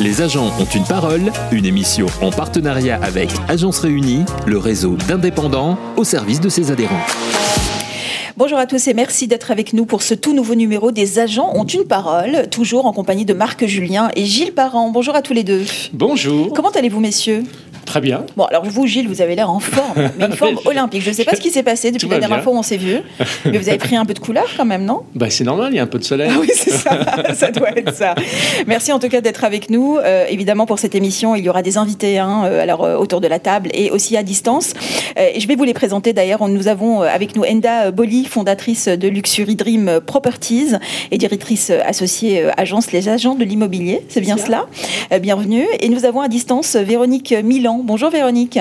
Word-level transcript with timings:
Les 0.00 0.22
agents 0.22 0.50
ont 0.58 0.64
une 0.64 0.82
parole, 0.82 1.30
une 1.52 1.66
émission 1.66 2.06
en 2.20 2.30
partenariat 2.30 2.98
avec 3.00 3.30
Agence 3.48 3.78
Réunie, 3.78 4.24
le 4.44 4.58
réseau 4.58 4.96
d'indépendants 5.06 5.78
au 5.96 6.02
service 6.02 6.40
de 6.40 6.48
ses 6.48 6.72
adhérents. 6.72 7.00
Bonjour 8.36 8.58
à 8.58 8.66
tous 8.66 8.88
et 8.88 8.94
merci 8.94 9.28
d'être 9.28 9.52
avec 9.52 9.72
nous 9.72 9.86
pour 9.86 10.02
ce 10.02 10.14
tout 10.14 10.34
nouveau 10.34 10.56
numéro 10.56 10.90
des 10.90 11.20
agents 11.20 11.52
ont 11.54 11.64
une 11.64 11.84
parole, 11.84 12.48
toujours 12.50 12.86
en 12.86 12.92
compagnie 12.92 13.24
de 13.24 13.34
Marc 13.34 13.64
Julien 13.66 14.10
et 14.16 14.24
Gilles 14.24 14.52
Parent. 14.52 14.90
Bonjour 14.90 15.14
à 15.14 15.22
tous 15.22 15.32
les 15.32 15.44
deux. 15.44 15.62
Bonjour. 15.92 16.52
Comment 16.52 16.70
allez-vous 16.70 16.98
messieurs? 16.98 17.44
Très 17.94 18.00
bien. 18.00 18.26
Bon, 18.36 18.42
alors 18.46 18.64
vous, 18.64 18.88
Gilles, 18.88 19.06
vous 19.06 19.22
avez 19.22 19.36
l'air 19.36 19.48
en 19.48 19.60
forme, 19.60 20.10
mais 20.18 20.24
une 20.24 20.32
forme 20.32 20.58
olympique. 20.64 21.00
Je 21.00 21.10
ne 21.10 21.14
sais 21.14 21.22
pas 21.22 21.36
ce 21.36 21.40
qui 21.40 21.50
s'est 21.50 21.62
passé 21.62 21.92
depuis 21.92 22.08
la 22.08 22.18
dernière 22.18 22.42
fois 22.42 22.52
où 22.52 22.56
on 22.56 22.64
s'est 22.64 22.76
vu, 22.76 22.96
mais 23.44 23.56
vous 23.56 23.68
avez 23.68 23.78
pris 23.78 23.94
un 23.94 24.04
peu 24.04 24.14
de 24.14 24.18
couleur 24.18 24.46
quand 24.56 24.64
même, 24.64 24.84
non? 24.84 25.02
Bah, 25.14 25.30
C'est 25.30 25.44
normal, 25.44 25.72
il 25.72 25.76
y 25.76 25.78
a 25.78 25.84
un 25.84 25.86
peu 25.86 26.00
de 26.00 26.04
soleil. 26.04 26.28
Ah 26.34 26.38
oui, 26.40 26.50
c'est 26.52 26.72
ça, 26.72 26.98
ça 27.34 27.52
doit 27.52 27.70
être 27.70 27.94
ça. 27.94 28.16
Merci 28.66 28.90
en 28.90 28.98
tout 28.98 29.08
cas 29.08 29.20
d'être 29.20 29.44
avec 29.44 29.70
nous. 29.70 29.98
Euh, 29.98 30.26
évidemment, 30.28 30.66
pour 30.66 30.80
cette 30.80 30.96
émission, 30.96 31.36
il 31.36 31.44
y 31.44 31.48
aura 31.48 31.62
des 31.62 31.78
invités 31.78 32.18
hein, 32.18 32.46
euh, 32.46 32.60
alors, 32.60 32.82
euh, 32.82 32.96
autour 32.96 33.20
de 33.20 33.28
la 33.28 33.38
table 33.38 33.70
et 33.72 33.92
aussi 33.92 34.16
à 34.16 34.24
distance. 34.24 34.74
et 35.16 35.38
je 35.38 35.46
vais 35.46 35.54
vous 35.54 35.62
les 35.62 35.72
présenter 35.72 36.12
d'ailleurs. 36.12 36.48
Nous 36.48 36.66
avons 36.66 37.02
avec 37.02 37.36
nous 37.36 37.44
Enda 37.44 37.92
Boli, 37.92 38.24
fondatrice 38.24 38.88
de 38.88 39.06
Luxury 39.06 39.54
Dream 39.54 40.00
Properties 40.04 40.72
et 41.12 41.18
directrice 41.18 41.70
associée 41.70 42.44
agence 42.56 42.90
Les 42.90 43.08
Agents 43.08 43.36
de 43.36 43.44
l'Immobilier. 43.44 44.02
C'est 44.08 44.20
bien 44.20 44.36
cela? 44.36 44.66
bienvenue. 45.20 45.64
Et 45.78 45.88
nous 45.90 46.04
avons 46.06 46.22
à 46.22 46.26
distance 46.26 46.74
Véronique 46.74 47.32
Milan. 47.44 47.83
Bonjour 47.84 48.08
Véronique. 48.08 48.58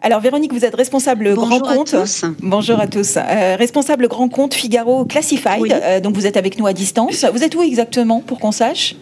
Alors 0.00 0.20
Véronique, 0.20 0.54
vous 0.54 0.64
êtes 0.64 0.74
responsable 0.74 1.34
grand 1.34 1.60
compte. 1.60 1.94
Bonjour 2.40 2.80
à 2.80 2.86
tous. 2.86 3.18
Euh, 3.18 3.56
responsable 3.56 4.08
grand 4.08 4.30
compte 4.30 4.54
Figaro 4.54 5.04
Classified. 5.04 5.70
Euh, 5.70 6.00
donc 6.00 6.14
vous 6.14 6.26
êtes 6.26 6.38
avec 6.38 6.58
nous 6.58 6.66
à 6.66 6.72
distance. 6.72 7.26
Vous 7.30 7.44
êtes 7.44 7.54
où 7.54 7.60
exactement 7.62 8.20
pour 8.20 8.38
qu'on 8.38 8.50
sache? 8.50 8.96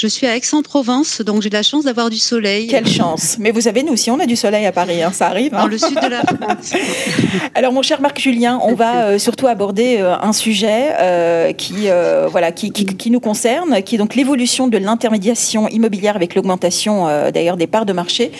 Je 0.00 0.06
suis 0.06 0.26
à 0.26 0.34
Aix-en-Provence, 0.34 1.20
donc 1.20 1.42
j'ai 1.42 1.50
la 1.50 1.62
chance 1.62 1.84
d'avoir 1.84 2.08
du 2.08 2.16
soleil. 2.16 2.68
Quelle 2.68 2.88
chance 2.88 3.36
Mais 3.38 3.50
vous 3.50 3.60
savez, 3.60 3.82
nous 3.82 3.92
aussi, 3.92 4.10
on 4.10 4.18
a 4.18 4.24
du 4.24 4.34
soleil 4.34 4.64
à 4.64 4.72
Paris, 4.72 5.02
hein, 5.02 5.10
ça 5.12 5.26
arrive. 5.26 5.52
Dans 5.52 5.58
hein. 5.58 5.68
le 5.68 5.76
sud 5.76 5.94
de 5.94 6.08
la 6.08 6.22
France. 6.22 6.72
Alors, 7.54 7.74
mon 7.74 7.82
cher 7.82 8.00
Marc 8.00 8.18
Julien, 8.18 8.58
on 8.62 8.74
va 8.74 9.04
euh, 9.04 9.18
surtout 9.18 9.46
aborder 9.46 9.98
euh, 9.98 10.16
un 10.16 10.32
sujet 10.32 10.92
euh, 10.98 11.52
qui, 11.52 11.88
voilà, 12.30 12.50
qui, 12.50 12.72
qui, 12.72 13.10
nous 13.10 13.20
concerne, 13.20 13.82
qui 13.82 13.96
est 13.96 13.98
donc 13.98 14.14
l'évolution 14.14 14.68
de 14.68 14.78
l'intermédiation 14.78 15.68
immobilière 15.68 16.16
avec 16.16 16.34
l'augmentation 16.34 17.06
d'ailleurs 17.30 17.58
des 17.58 17.66
parts 17.66 17.84
de 17.84 17.92
marché 17.92 18.32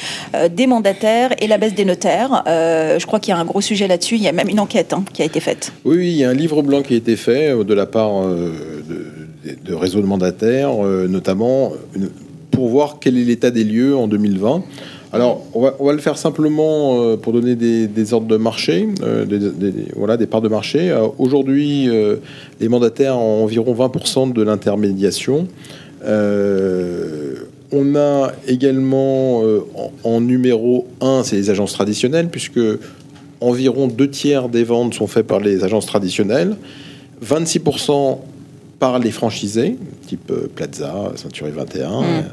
des 0.51 0.67
mandataires 0.67 1.35
et 1.41 1.47
la 1.47 1.59
baisse 1.59 1.75
des 1.75 1.85
notaires. 1.85 2.43
je 2.47 3.05
crois 3.05 3.21
qu'il 3.21 3.35
y 3.35 3.37
a 3.37 3.39
un 3.39 3.45
gros 3.45 3.61
sujet 3.61 3.87
là-dessus. 3.87 4.15
Il 4.15 4.23
y 4.23 4.29
a 4.29 4.33
même 4.33 4.49
une 4.49 4.61
enquête 4.61 4.95
hein, 4.95 5.05
qui 5.13 5.21
a 5.21 5.25
été 5.27 5.41
faite. 5.41 5.73
Oui, 5.85 5.97
oui, 5.97 6.09
il 6.11 6.17
y 6.17 6.25
a 6.25 6.31
un 6.31 6.35
livre 6.35 6.63
blanc 6.63 6.83
qui 6.83 6.95
a 6.95 6.97
été 6.97 7.17
fait 7.17 7.53
de 7.53 7.75
la 7.75 7.87
part 7.87 8.23
de 8.23 9.20
de 9.45 9.75
réseaux 9.75 10.01
de 10.01 10.07
mandataires, 10.07 10.85
euh, 10.85 11.07
notamment 11.09 11.73
pour 12.51 12.69
voir 12.69 12.99
quel 13.01 13.17
est 13.17 13.25
l'état 13.25 13.51
des 13.51 13.65
lieux 13.65 13.97
en 13.97 14.07
2020. 14.09 14.63
Alors, 15.13 15.45
on 15.55 15.85
va, 15.85 15.93
le 15.93 15.99
faire 15.99 16.17
simplement 16.17 17.03
euh, 17.03 17.17
pour 17.17 17.33
donner 17.33 17.57
des, 17.57 18.15
ordres 18.15 18.29
de 18.29 18.37
marché, 18.37 18.87
euh, 19.03 19.25
des, 19.25 19.73
voilà, 19.97 20.17
des 20.17 20.27
parts 20.27 20.43
de 20.43 20.49
marché. 20.49 20.97
Aujourd'hui, 21.19 21.89
les 22.61 22.69
mandataires 22.69 23.19
ont 23.19 23.43
environ 23.43 23.75
20% 23.75 24.33
de 24.33 24.43
l'intermédiation. 24.43 25.49
on 26.05 27.97
a 27.97 28.33
également 28.47 29.39
en, 29.41 29.93
en, 30.05 30.21
numéro 30.21 30.87
1, 31.01 31.23
c'est 31.25 31.37
les 31.37 31.51
agences 31.51 31.73
traditionnelles, 31.73 32.29
puisque 32.29 32.61
environ 33.41 33.89
deux 33.89 34.11
tiers 34.11 34.49
des 34.49 34.65
ventes 34.65 34.95
sont 34.95 35.09
faites 35.09 35.27
par 35.27 35.41
les 35.41 35.65
agences 35.65 35.87
traditionnelles. 35.87 36.57
26% 37.25 38.19
par 38.81 38.99
les 38.99 39.13
franchisés, 39.13 39.77
type 40.09 40.33
euh, 40.33 40.49
Plaza, 40.53 41.13
Century 41.15 41.53
21, 41.53 42.25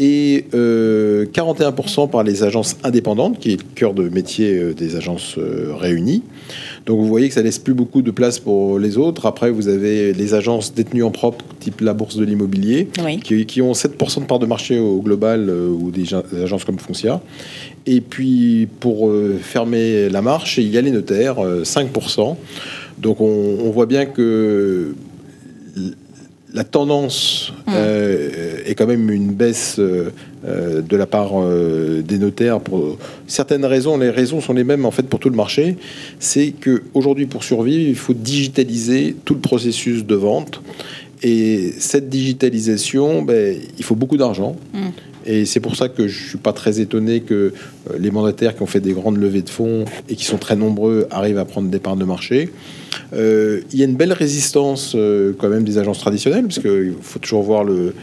et 0.00 0.46
41% 0.52 0.54
euh, 0.54 2.06
par 2.08 2.24
les 2.24 2.42
agences 2.42 2.76
indépendantes, 2.82 3.38
qui 3.38 3.52
est 3.52 3.56
le 3.56 3.68
cœur 3.76 3.94
de 3.94 4.08
métier 4.08 4.58
euh, 4.58 4.74
des 4.74 4.96
agences 4.96 5.38
réunies. 5.38 6.24
Donc 6.86 6.98
vous 6.98 7.06
voyez 7.06 7.28
que 7.28 7.34
ça 7.34 7.42
laisse 7.42 7.58
plus 7.58 7.74
beaucoup 7.74 8.02
de 8.02 8.10
place 8.10 8.40
pour 8.40 8.78
les 8.78 8.96
autres. 8.96 9.26
Après, 9.26 9.50
vous 9.50 9.68
avez 9.68 10.12
les 10.14 10.34
agences 10.34 10.74
détenues 10.74 11.04
en 11.04 11.10
propre, 11.10 11.44
type 11.60 11.82
la 11.82 11.92
Bourse 11.92 12.16
de 12.16 12.24
l'immobilier, 12.24 12.88
qui, 13.22 13.62
ont 13.62 13.72
7% 13.72 14.20
de 14.20 14.24
part 14.24 14.38
de 14.38 14.46
marché 14.46 14.80
au 14.80 15.00
global, 15.00 15.50
ou 15.50 15.90
des, 15.90 16.14
agences 16.42 16.64
comme 16.64 16.78
Foncia. 16.78 17.20
Et 17.86 18.00
puis, 18.00 18.68
pour 18.80 19.12
fermer 19.40 20.08
la 20.08 20.22
marche, 20.22 20.58
il 20.58 20.68
y 20.68 20.78
a 20.78 20.80
les 20.80 20.90
notaires, 20.90 21.36
5%. 21.36 22.36
Donc 22.98 23.20
on 23.20 23.70
voit 23.70 23.86
bien 23.86 24.06
que 24.06 24.94
la 26.54 26.62
tendance 26.62 27.52
mmh. 27.66 27.72
euh, 27.74 28.58
est 28.64 28.76
quand 28.76 28.86
même 28.86 29.10
une 29.10 29.32
baisse 29.32 29.76
euh, 29.80 30.12
euh, 30.46 30.82
de 30.82 30.96
la 30.96 31.06
part 31.06 31.32
des 31.44 32.18
notaires 32.18 32.60
pour 32.60 32.96
certaines 33.26 33.64
raisons. 33.64 33.98
Les 33.98 34.10
raisons 34.10 34.40
sont 34.40 34.52
les 34.52 34.64
mêmes 34.64 34.86
en 34.86 34.92
fait 34.92 35.02
pour 35.02 35.18
tout 35.18 35.28
le 35.28 35.36
marché. 35.36 35.76
C'est 36.20 36.52
que 36.52 36.82
aujourd'hui, 36.94 37.26
pour 37.26 37.42
survivre, 37.42 37.88
il 37.88 37.96
faut 37.96 38.14
digitaliser 38.14 39.16
tout 39.24 39.34
le 39.34 39.40
processus 39.40 40.04
de 40.04 40.14
vente. 40.14 40.62
Et 41.22 41.72
cette 41.78 42.08
digitalisation, 42.08 43.22
ben, 43.22 43.56
il 43.76 43.84
faut 43.84 43.96
beaucoup 43.96 44.16
d'argent. 44.16 44.56
Mmh. 44.72 44.78
Et 45.26 45.46
c'est 45.46 45.60
pour 45.60 45.74
ça 45.74 45.88
que 45.88 46.06
je 46.06 46.22
ne 46.22 46.28
suis 46.28 46.38
pas 46.38 46.52
très 46.52 46.80
étonné 46.80 47.20
que 47.20 47.54
les 47.98 48.10
mandataires 48.10 48.54
qui 48.54 48.62
ont 48.62 48.66
fait 48.66 48.80
des 48.80 48.92
grandes 48.92 49.16
levées 49.16 49.40
de 49.40 49.48
fonds 49.48 49.86
et 50.10 50.16
qui 50.16 50.24
sont 50.24 50.36
très 50.36 50.54
nombreux 50.54 51.06
arrivent 51.10 51.38
à 51.38 51.46
prendre 51.46 51.70
des 51.70 51.78
parts 51.78 51.96
de 51.96 52.04
marché. 52.04 52.50
Euh, 53.14 53.60
il 53.72 53.78
y 53.78 53.82
a 53.82 53.84
une 53.84 53.96
belle 53.96 54.12
résistance 54.12 54.92
euh, 54.94 55.32
quand 55.38 55.48
même 55.48 55.64
des 55.64 55.78
agences 55.78 55.98
traditionnelles, 55.98 56.44
parce 56.44 56.58
qu'il 56.58 56.94
faut 57.00 57.18
toujours 57.18 57.42
voir 57.42 57.64
le, 57.64 57.94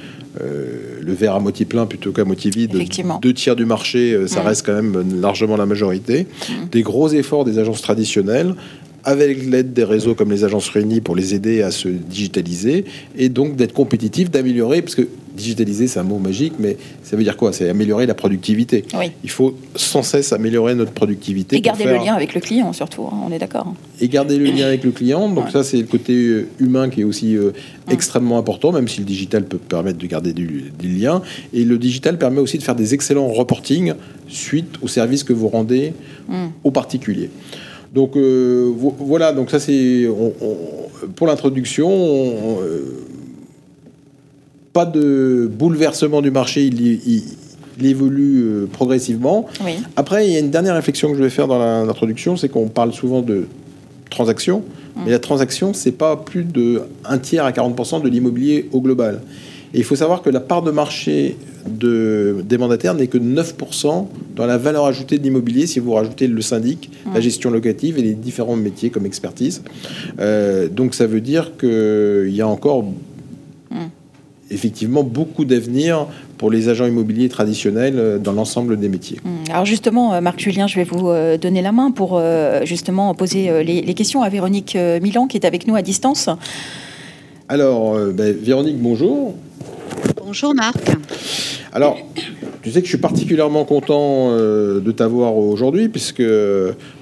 euh, 0.41 0.99
le 1.01 1.13
verre 1.13 1.35
à 1.35 1.39
moitié 1.39 1.65
plein 1.65 1.85
plutôt 1.85 2.11
qu'à 2.11 2.23
moitié 2.23 2.51
vide. 2.51 2.71
Deux 3.21 3.33
tiers 3.33 3.55
du 3.55 3.65
marché, 3.65 4.27
ça 4.27 4.41
reste 4.41 4.65
quand 4.65 4.73
même 4.73 5.21
largement 5.21 5.57
la 5.57 5.65
majorité. 5.65 6.27
Des 6.71 6.81
gros 6.81 7.09
efforts 7.09 7.45
des 7.45 7.59
agences 7.59 7.81
traditionnelles 7.81 8.55
avec 9.03 9.45
l'aide 9.45 9.73
des 9.73 9.83
réseaux 9.83 10.15
comme 10.15 10.31
les 10.31 10.43
agences 10.43 10.69
réunies 10.69 11.01
pour 11.01 11.15
les 11.15 11.33
aider 11.33 11.61
à 11.61 11.71
se 11.71 11.87
digitaliser 11.87 12.85
et 13.17 13.29
donc 13.29 13.55
d'être 13.55 13.73
compétitifs, 13.73 14.29
d'améliorer, 14.29 14.81
parce 14.81 14.95
que 14.95 15.07
digitaliser 15.35 15.87
c'est 15.87 15.99
un 15.99 16.03
mot 16.03 16.19
magique, 16.19 16.53
mais 16.59 16.77
ça 17.03 17.15
veut 17.15 17.23
dire 17.23 17.37
quoi? 17.37 17.53
C'est 17.53 17.69
améliorer 17.69 18.05
la 18.05 18.13
productivité. 18.13 18.83
Il 19.23 19.29
faut 19.29 19.55
sans 19.75 20.03
cesse 20.03 20.33
améliorer 20.33 20.75
notre 20.75 20.91
productivité. 20.91 21.55
Et 21.55 21.61
garder 21.61 21.85
le 21.85 21.95
lien 21.95 22.13
avec 22.13 22.33
le 22.33 22.41
client 22.41 22.73
surtout, 22.73 23.03
hein, 23.03 23.17
on 23.27 23.31
est 23.31 23.39
d'accord. 23.39 23.73
Et 23.99 24.07
garder 24.07 24.37
le 24.37 24.45
lien 24.45 24.67
avec 24.67 24.83
le 24.83 24.91
client, 24.91 25.29
donc 25.29 25.49
ça 25.49 25.63
c'est 25.63 25.77
le 25.77 25.85
côté 25.85 26.13
euh, 26.13 26.47
humain 26.59 26.89
qui 26.89 27.01
est 27.01 27.05
aussi 27.05 27.35
euh, 27.37 27.51
extrêmement 27.89 28.37
important, 28.37 28.71
même 28.71 28.87
si 28.87 28.99
le 28.99 29.05
digital 29.05 29.45
peut 29.45 29.57
permettre 29.57 29.97
de 29.97 30.07
garder 30.07 30.33
du, 30.33 30.71
lien. 30.83 31.21
Et 31.53 31.63
le 31.63 31.77
digital 31.77 32.17
permet 32.17 32.39
aussi 32.39 32.57
de 32.57 32.63
faire 32.63 32.75
des 32.75 32.93
excellents 32.93 33.27
reporting 33.27 33.93
suite 34.27 34.75
au 34.81 34.87
service 34.87 35.23
que 35.23 35.33
vous 35.33 35.47
rendez 35.47 35.93
aux 36.63 36.71
particuliers. 36.71 37.29
Donc 37.93 38.15
euh, 38.15 38.71
voilà, 38.99 39.33
donc 39.33 39.49
ça 39.49 39.59
c'est 39.59 40.07
pour 41.15 41.27
l'introduction. 41.27 41.89
Euh, 41.91 43.07
pas 44.73 44.85
de 44.85 45.49
bouleversement 45.51 46.21
du 46.21 46.31
marché, 46.31 46.65
il, 46.65 47.23
évolue 47.83 48.43
euh, 48.43 48.67
progressivement. 48.71 49.47
Après, 49.95 50.27
il 50.27 50.33
y 50.33 50.35
a 50.37 50.39
une 50.39 50.51
dernière 50.51 50.75
réflexion 50.75 51.09
que 51.09 51.17
je 51.17 51.23
vais 51.23 51.29
faire 51.29 51.47
dans 51.47 51.57
l'introduction, 51.85 52.37
c'est 52.37 52.47
qu'on 52.47 52.67
parle 52.67 52.93
souvent 52.93 53.21
de 53.21 53.47
transactions, 54.09 54.59
mm. 54.95 55.01
mais 55.03 55.11
la 55.11 55.19
transaction, 55.19 55.73
c'est 55.73 55.91
pas 55.91 56.15
plus 56.15 56.45
de 56.45 56.83
un 57.03 57.17
tiers 57.17 57.43
à 57.43 57.51
40% 57.51 58.01
de 58.01 58.07
l'immobilier 58.07 58.69
au 58.71 58.81
global. 58.81 59.21
Et 59.73 59.77
il 59.77 59.83
faut 59.83 59.95
savoir 59.95 60.21
que 60.21 60.29
la 60.29 60.41
part 60.41 60.61
de 60.61 60.71
marché 60.71 61.37
de, 61.67 62.43
des 62.47 62.57
mandataires 62.57 62.93
n'est 62.93 63.07
que 63.07 63.17
9% 63.17 64.05
dans 64.35 64.45
la 64.45 64.57
valeur 64.57 64.85
ajoutée 64.85 65.17
de 65.17 65.23
l'immobilier 65.23 65.67
si 65.67 65.79
vous 65.79 65.93
rajoutez 65.93 66.27
le 66.27 66.41
syndic, 66.41 66.89
la 67.13 67.21
gestion 67.21 67.51
locative 67.51 67.97
et 67.97 68.01
les 68.01 68.13
différents 68.13 68.55
métiers 68.55 68.89
comme 68.89 69.05
expertise. 69.05 69.63
Euh, 70.19 70.67
donc 70.67 70.93
ça 70.93 71.07
veut 71.07 71.21
dire 71.21 71.53
qu'il 71.57 72.33
y 72.33 72.41
a 72.41 72.47
encore 72.47 72.85
effectivement 74.49 75.03
beaucoup 75.03 75.45
d'avenir 75.45 76.07
pour 76.37 76.51
les 76.51 76.67
agents 76.67 76.85
immobiliers 76.85 77.29
traditionnels 77.29 77.93
euh, 77.97 78.17
dans 78.17 78.33
l'ensemble 78.33 78.77
des 78.77 78.89
métiers. 78.89 79.17
Alors 79.49 79.65
justement, 79.65 80.13
euh, 80.13 80.19
Marc 80.19 80.41
Julien, 80.41 80.67
je 80.67 80.75
vais 80.75 80.83
vous 80.83 81.13
donner 81.37 81.61
la 81.61 81.71
main 81.71 81.91
pour 81.91 82.21
justement 82.65 83.13
poser 83.15 83.63
les, 83.63 83.93
questions 83.93 84.21
à 84.21 84.27
Véronique 84.27 84.77
Milan 85.01 85.27
qui 85.27 85.37
est 85.37 85.45
avec 85.45 85.65
nous 85.67 85.77
à 85.77 85.81
distance. 85.81 86.29
Alors, 87.47 87.97
ben, 88.13 88.35
Véronique, 88.35 88.77
bonjour. 88.77 89.35
Bonjour 90.31 90.55
Marc. 90.55 90.77
Alors, 91.73 91.97
tu 92.61 92.71
sais 92.71 92.79
que 92.79 92.85
je 92.85 92.91
suis 92.91 92.97
particulièrement 92.97 93.65
content 93.65 94.29
euh, 94.29 94.79
de 94.79 94.93
t'avoir 94.93 95.35
aujourd'hui, 95.35 95.89
puisque, 95.89 96.23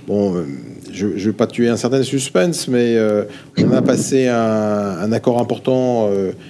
bon, 0.08 0.36
euh, 0.36 0.46
je 0.92 1.06
ne 1.06 1.14
vais 1.14 1.32
pas 1.34 1.46
tuer 1.46 1.70
un 1.70 1.78
certain 1.78 2.02
suspense, 2.02 2.68
mais 2.68 2.96
euh, 2.96 3.26
on 3.60 3.72
a 3.72 3.84
passé 3.84 4.26
un, 4.26 5.12
accord 5.12 5.40
important, 5.40 6.10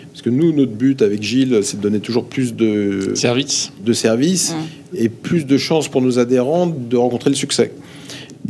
parce 0.09 0.21
que 0.21 0.29
nous, 0.29 0.53
notre 0.53 0.71
but 0.71 1.01
avec 1.01 1.21
Gilles, 1.21 1.59
c'est 1.63 1.75
de 1.75 1.81
donner 1.81 1.99
toujours 1.99 2.23
plus 2.23 2.55
de 2.55 3.11
services, 3.13 3.73
de 3.83 3.91
services 3.91 4.55
et 4.93 5.09
plus 5.09 5.45
de 5.45 5.57
chances 5.57 5.89
pour 5.89 6.01
nos 6.01 6.17
adhérents 6.17 6.67
de 6.67 6.95
rencontrer 6.95 7.29
le 7.29 7.35
succès. 7.35 7.73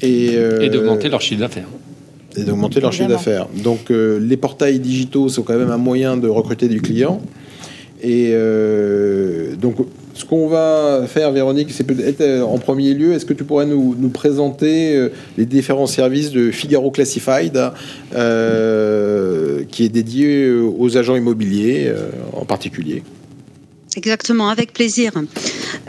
Et, 0.03 0.35
et 0.35 0.69
d'augmenter 0.69 1.09
leur 1.09 1.21
chiffre 1.21 1.41
d'affaires 1.41 1.67
et 2.37 2.43
d'augmenter 2.43 2.79
leur 2.79 2.93
chiffre 2.93 3.09
d'affaires. 3.09 3.47
Donc 3.63 3.89
les 3.89 4.37
portails 4.37 4.77
digitaux 4.77 5.29
sont 5.29 5.41
quand 5.41 5.57
même 5.57 5.71
un 5.71 5.77
moyen 5.77 6.15
de 6.15 6.27
recruter 6.27 6.67
du 6.67 6.79
client. 6.79 7.23
Et 8.01 8.33
donc, 9.61 9.75
ce 10.13 10.25
qu'on 10.25 10.47
va 10.47 11.03
faire, 11.07 11.31
Véronique, 11.31 11.69
c'est 11.71 11.83
peut-être 11.83 12.43
en 12.43 12.57
premier 12.57 12.93
lieu, 12.93 13.13
est-ce 13.13 13.25
que 13.25 13.33
tu 13.33 13.43
pourrais 13.43 13.65
nous, 13.65 14.09
présenter 14.09 15.09
les 15.37 15.45
différents 15.45 15.87
services 15.87 16.31
de 16.31 16.51
Figaro 16.51 16.91
Classified, 16.91 17.59
qui 18.11 19.83
est 19.83 19.89
dédié 19.89 20.51
aux 20.51 20.97
agents 20.97 21.15
immobiliers 21.15 21.93
en 22.33 22.45
particulier? 22.45 23.03
Exactement, 23.95 24.49
avec 24.49 24.73
plaisir. 24.73 25.11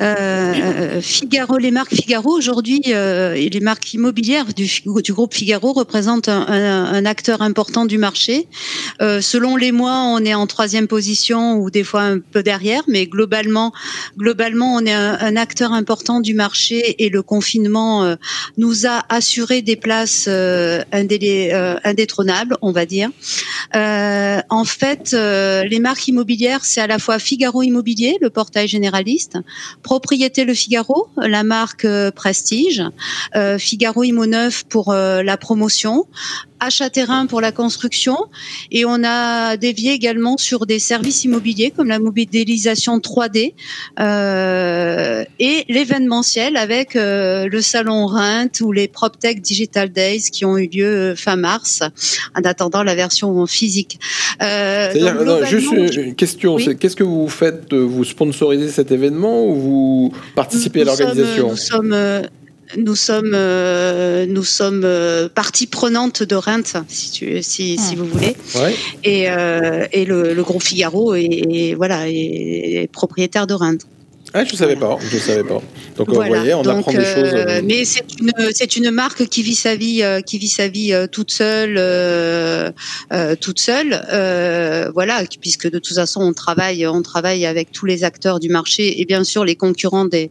Euh, 0.01 1.01
Figaro, 1.01 1.59
les 1.59 1.71
marques 1.71 1.95
Figaro 1.95 2.31
aujourd'hui, 2.31 2.83
euh, 2.89 3.35
les 3.35 3.61
marques 3.61 3.95
immobilières 3.95 4.47
du, 4.55 4.69
groupe 4.87 5.35
Figaro 5.35 5.73
représentent 5.73 6.29
un, 6.29 7.07
acteur 7.07 7.43
important 7.43 7.87
du 7.87 7.99
marché. 7.99 8.47
Euh, 9.01 9.21
selon 9.21 9.57
les 9.57 9.73
mois, 9.73 10.05
on 10.07 10.25
est 10.25 10.35
en 10.35 10.47
troisième 10.47 10.87
position 10.87 11.57
ou 11.57 11.71
des 11.71 11.85
fois 11.85 12.03
un 12.03 12.19
peu 12.19 12.43
derrière, 12.43 12.83
mais 12.89 13.07
globalement, 13.07 13.73
globalement, 14.17 14.75
on 14.75 14.85
est 14.85 14.93
un, 14.93 15.37
acteur 15.37 15.73
important 15.73 16.21
du 16.21 16.35
marché 16.35 17.03
et 17.03 17.09
le 17.09 17.23
confinement 17.23 18.05
euh, 18.05 18.17
nous 18.59 18.87
a 18.87 19.05
assuré 19.09 19.63
des 19.63 19.77
places 19.77 20.29
indétrônables, 20.29 22.57
on 22.63 22.73
va 22.73 22.87
dire. 22.87 23.11
en 23.75 24.65
fait, 24.65 25.13
les 25.13 25.81
marques 25.81 26.09
immobilières, 26.09 26.65
c'est 26.65 26.81
à 26.81 26.87
la 26.87 26.99
fois 26.99 27.19
Figaro 27.19 27.63
Immobilier 27.63 28.17
le 28.21 28.31
portail 28.31 28.69
généraliste, 28.69 29.39
Propriété 29.83 30.45
Le 30.45 30.55
Figaro, 30.55 31.09
la 31.17 31.43
marque 31.43 31.85
euh, 31.85 32.11
Prestige, 32.11 32.83
euh, 33.35 33.59
Figaro 33.59 34.05
Immo 34.05 34.27
Neuf 34.27 34.65
pour 34.65 34.91
euh, 34.91 35.23
la 35.23 35.37
promotion, 35.37 36.07
achat 36.61 36.91
terrain 36.91 37.27
pour 37.27 37.41
la 37.41 37.53
construction. 37.53 38.17
Et 38.71 38.85
on 38.85 39.03
a 39.03 39.57
dévié 39.57 39.93
également 39.93 40.37
sur 40.37 40.67
des 40.67 40.79
services 40.79 41.25
immobiliers 41.25 41.73
comme 41.75 41.89
la 41.89 41.99
modélisation 41.99 42.99
3D 42.99 43.55
euh, 43.99 45.25
et 45.39 45.65
l'événementiel 45.69 46.57
avec 46.57 46.95
euh, 46.95 47.49
le 47.49 47.61
salon 47.61 48.07
Rent 48.07 48.61
ou 48.61 48.73
les 48.73 48.89
PropTech 48.89 49.41
Digital 49.41 49.91
Days 49.91 50.31
qui 50.31 50.45
ont 50.45 50.59
eu 50.59 50.69
lieu 50.69 51.15
fin 51.17 51.37
mars 51.37 51.83
en 52.37 52.43
attendant 52.45 52.83
la 52.83 52.95
version 52.95 53.47
physique. 53.47 53.99
Euh, 54.43 54.91
C'est-à-dire, 54.93 55.47
juste 55.47 55.73
une 55.73 56.15
question, 56.15 56.59
c'est 56.59 56.75
qu'est-ce 56.77 56.97
que 56.97 57.05
vous 57.05 57.29
faites 57.29 57.73
Vous 57.73 58.05
sponsorisez 58.05 58.69
cet 58.69 58.93
événement 58.93 59.47
ou 59.47 59.55
vous 59.55 59.70
participez 60.35 60.83
à 60.83 60.85
l'organisation 60.85 61.51
Nous 61.51 61.57
sommes 61.57 61.95
nous 62.77 62.95
sommes, 62.95 63.33
euh, 63.35 64.27
nous 64.27 64.45
sommes 64.45 64.83
euh, 64.85 65.29
partie 65.29 65.67
prenante 65.67 66.23
de 66.23 66.35
Rent, 66.35 66.85
si, 66.89 67.11
tu, 67.11 67.43
si, 67.43 67.79
si 67.79 67.97
vous 67.97 68.05
voulez. 68.05 68.37
Ouais. 68.55 68.75
Et, 69.05 69.31
euh, 69.31 69.87
et 69.93 70.05
le, 70.05 70.35
le, 70.35 70.43
groupe 70.43 70.63
Figaro 70.63 71.15
est, 71.15 71.75
voilà, 71.77 72.09
est, 72.09 72.89
propriétaire 72.93 73.47
de 73.47 73.55
Rent. 73.55 73.79
Ah, 74.33 74.45
je 74.45 74.53
ne 74.53 74.57
savais 74.57 74.77
pas, 74.77 74.97
je 75.11 75.19
savais 75.19 75.43
pas. 75.43 75.61
Donc 75.97 76.09
vous 76.09 76.15
voyez, 76.15 76.55
on 76.55 76.65
apprend 76.65 76.93
des 76.93 77.05
choses. 77.05 77.35
Euh, 77.35 77.61
mais 77.65 77.85
c'est 77.85 78.05
une 78.21 78.33
c'est 78.55 78.77
une 78.77 78.91
marque 78.91 79.27
qui 79.27 79.43
vit 79.43 79.57
sa 79.57 79.75
vie 79.75 80.03
euh, 80.03 80.21
qui 80.21 80.39
vit 80.39 80.49
sa 80.49 80.69
vie 80.69 80.93
euh, 80.93 81.07
toute 81.09 81.33
seule 81.33 81.75
toute 83.41 83.59
seule 83.59 84.01
voilà 84.95 85.23
puisque 85.41 85.69
de 85.69 85.79
toute 85.79 85.95
façon 85.95 86.21
on 86.23 86.33
travaille 86.33 86.87
on 86.87 87.03
travaille 87.03 87.45
avec 87.45 87.73
tous 87.73 87.87
les 87.87 88.05
acteurs 88.05 88.39
du 88.39 88.49
marché 88.49 89.01
et 89.01 89.05
bien 89.05 89.25
sûr 89.25 89.45
les 89.45 89.57
concurrents 89.57 90.05
des 90.05 90.31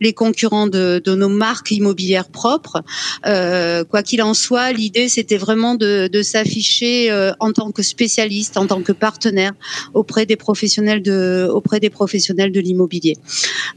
les 0.00 0.12
concurrents 0.12 0.66
de, 0.66 1.00
de 1.02 1.14
nos 1.14 1.28
marques 1.28 1.70
immobilières 1.70 2.28
propres. 2.28 2.82
quoi 3.22 4.02
qu'il 4.02 4.22
en 4.22 4.34
soit, 4.34 4.72
l'idée 4.72 5.08
c'était 5.08 5.38
vraiment 5.38 5.74
de, 5.74 6.08
de 6.12 6.22
s'afficher 6.22 7.10
en 7.40 7.52
tant 7.52 7.70
que 7.70 7.82
spécialiste, 7.82 8.56
en 8.56 8.66
tant 8.66 8.82
que 8.82 8.92
partenaire 8.92 9.52
auprès 9.94 10.26
des 10.26 10.36
professionnels 10.36 11.02
de 11.02 11.48
auprès 11.50 11.80
des 11.80 11.90
professionnels 11.90 12.52
de 12.52 12.60
l'immobilier. 12.60 13.16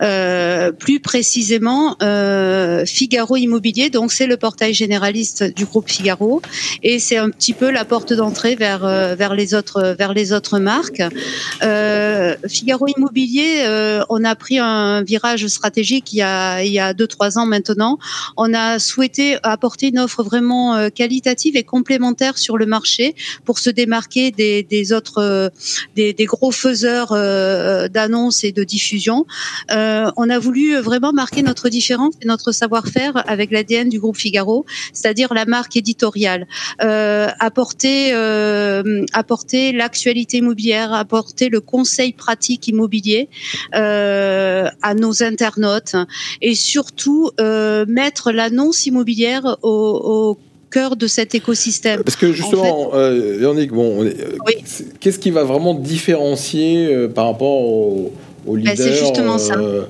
Euh, 0.02 0.72
plus 0.72 1.00
précisément, 1.00 1.96
euh, 2.02 2.86
Figaro 2.86 3.36
Immobilier, 3.38 3.90
donc 3.90 4.12
c'est 4.12 4.26
le 4.26 4.38
portail 4.38 4.74
généraliste 4.74 5.44
du 5.44 5.66
groupe 5.66 5.90
Figaro, 5.90 6.42
et 6.82 6.98
c'est 7.00 7.18
un 7.18 7.30
petit 7.30 7.54
peu 7.54 7.70
la 7.70 7.86
porte 7.86 8.14
d'entrée 8.14 8.56
vers 8.56 8.84
euh, 8.84 9.16
vers 9.16 9.36
les 9.36 9.54
autres 9.54 9.96
vers 9.98 10.14
les 10.14 10.34
autres 10.34 10.60
marques. 10.60 11.04
Figaro 12.48 12.88
Immobilier, 12.88 13.66
on 14.10 14.24
a 14.24 14.36
pris 14.36 14.60
un 14.60 15.04
virage 15.04 15.48
stratégique 15.48 16.14
il 16.14 16.18
y 16.18 16.22
a 16.22 16.64
il 16.64 16.72
y 16.72 16.80
a 16.80 16.94
deux 16.94 17.08
trois 17.08 17.38
ans 17.38 17.46
maintenant. 17.46 18.00
On 18.38 18.54
a 18.54 18.80
souhaité 18.80 19.38
apporter 19.44 19.90
une 19.90 20.00
offre 20.00 20.24
vraiment 20.24 20.90
qualitative 20.90 21.56
et 21.58 21.64
complémentaire 21.64 22.38
sur 22.38 22.58
le 22.58 22.66
marché 22.66 23.16
pour 23.46 23.60
se 23.60 23.70
démarquer 23.70 24.32
des, 24.32 24.64
des 24.64 24.94
autres 24.94 25.52
des, 25.96 26.14
des 26.14 26.26
gros 26.26 26.52
faiseurs 26.52 27.12
d'annonces 27.90 28.44
et 28.44 28.52
de 28.52 28.64
diffusion. 28.64 29.26
Euh, 29.72 30.12
on 30.18 30.30
a 30.30 30.40
voulu 30.40 30.78
vraiment 30.78 31.14
marquer 31.14 31.44
notre 31.44 31.70
différence 31.70 32.14
et 32.22 32.26
notre 32.26 32.52
savoir-faire 32.52 33.24
avec 33.30 33.52
l'ADN 33.52 33.90
du 33.90 34.00
groupe 34.00 34.18
Figaro, 34.18 34.66
c'est-à-dire 34.94 35.34
la 35.34 35.46
marque 35.46 35.76
éditoriale, 35.76 36.48
euh, 36.82 37.28
apporter 37.40 38.12
euh, 38.14 39.06
apporter 39.14 39.72
l'actualité 39.72 40.38
immobilière, 40.38 40.94
apporter 40.94 41.50
le 41.50 41.62
conseil 41.62 42.14
pratique 42.14 42.68
immobilier 42.68 43.30
à 43.74 44.94
nos 44.96 45.24
internautes 45.24 45.96
et 46.42 46.56
surtout 46.56 47.32
mettre 47.88 48.32
l'annonce 48.32 48.86
immobilière 48.86 49.58
au, 49.62 50.38
cœur 50.70 50.96
de 50.96 51.06
cet 51.06 51.36
écosystème. 51.36 52.02
Parce 52.02 52.16
que 52.16 52.32
justement, 52.32 52.92
Véronique, 52.92 53.72
bon, 53.72 54.10
qu'est-ce 55.00 55.20
qui 55.20 55.32
va 55.32 55.44
vraiment 55.44 55.74
différencier 55.74 57.08
par 57.14 57.26
rapport 57.26 57.62
au 57.62 58.14
bah, 58.46 58.72
c'est 58.76 58.96
justement 58.96 59.38
ça. 59.38 59.56
Euh, 59.56 59.86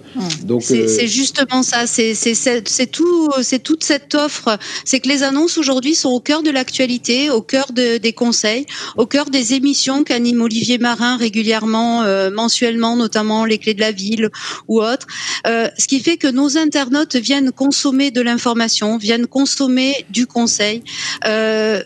c'est 0.60 1.04
euh, 1.04 1.08
justement 1.08 1.64
ça. 1.64 1.88
C'est 1.88 2.92
tout. 2.92 3.30
C'est 3.42 3.60
toute 3.60 3.84
cette 3.84 4.14
offre. 4.16 4.58
C'est 4.86 5.00
que 5.00 5.08
les 5.08 5.24
annonces 5.24 5.58
aujourd'hui 5.58 5.96
sont 5.96 6.10
au 6.10 6.20
cœur 6.20 6.44
de 6.44 6.50
l'actualité, 6.50 7.30
au 7.30 7.42
cœur 7.42 7.72
de, 7.72 7.98
des 7.98 8.14
conseils, 8.14 8.66
au 8.98 9.06
cœur 9.06 9.30
des 9.30 9.54
émissions 9.54 10.04
qu'anime 10.04 10.42
Olivier 10.42 10.78
Marin 10.78 11.18
régulièrement, 11.18 12.04
euh, 12.04 12.30
mensuellement, 12.30 12.96
notamment 12.96 13.46
les 13.46 13.58
clés 13.58 13.74
de 13.74 13.80
la 13.80 13.92
ville 13.92 14.30
ou 14.68 14.82
autres. 14.82 15.08
ce 15.46 15.88
qui 15.88 16.00
fait 16.00 16.18
que 16.18 16.28
nos 16.28 16.58
internautes 16.58 17.16
viennent 17.16 17.52
consommer 17.52 18.12
de 18.12 18.22
l'information, 18.22 18.98
viennent 18.98 19.28
consommer 19.28 20.06
du 20.10 20.28
conseil, 20.28 20.84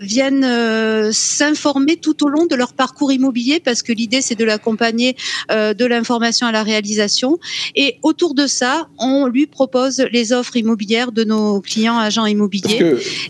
viennent 0.02 1.12
s'informer 1.12 1.98
tout 1.98 2.24
au 2.24 2.30
long 2.30 2.46
de 2.46 2.56
leur 2.56 2.74
parcours 2.74 3.12
immobilier 3.12 3.60
parce 3.60 3.82
que 3.84 3.92
l'idée 3.92 4.22
c'est 4.22 4.36
de 4.36 4.46
l'accompagner 4.46 5.16
de 5.50 5.86
l'information 5.86 6.48
à 6.48 6.55
la 6.56 6.64
réalisation. 6.64 7.38
Et 7.76 7.98
autour 8.02 8.34
de 8.34 8.48
ça, 8.48 8.88
on 8.98 9.28
lui 9.28 9.46
propose 9.46 9.96
les 10.12 10.32
offres 10.32 10.56
immobilières 10.56 11.12
de 11.12 11.24
nos 11.24 11.62
clients 11.62 12.00
agents 12.10 12.26
immobiliers. 12.26 12.82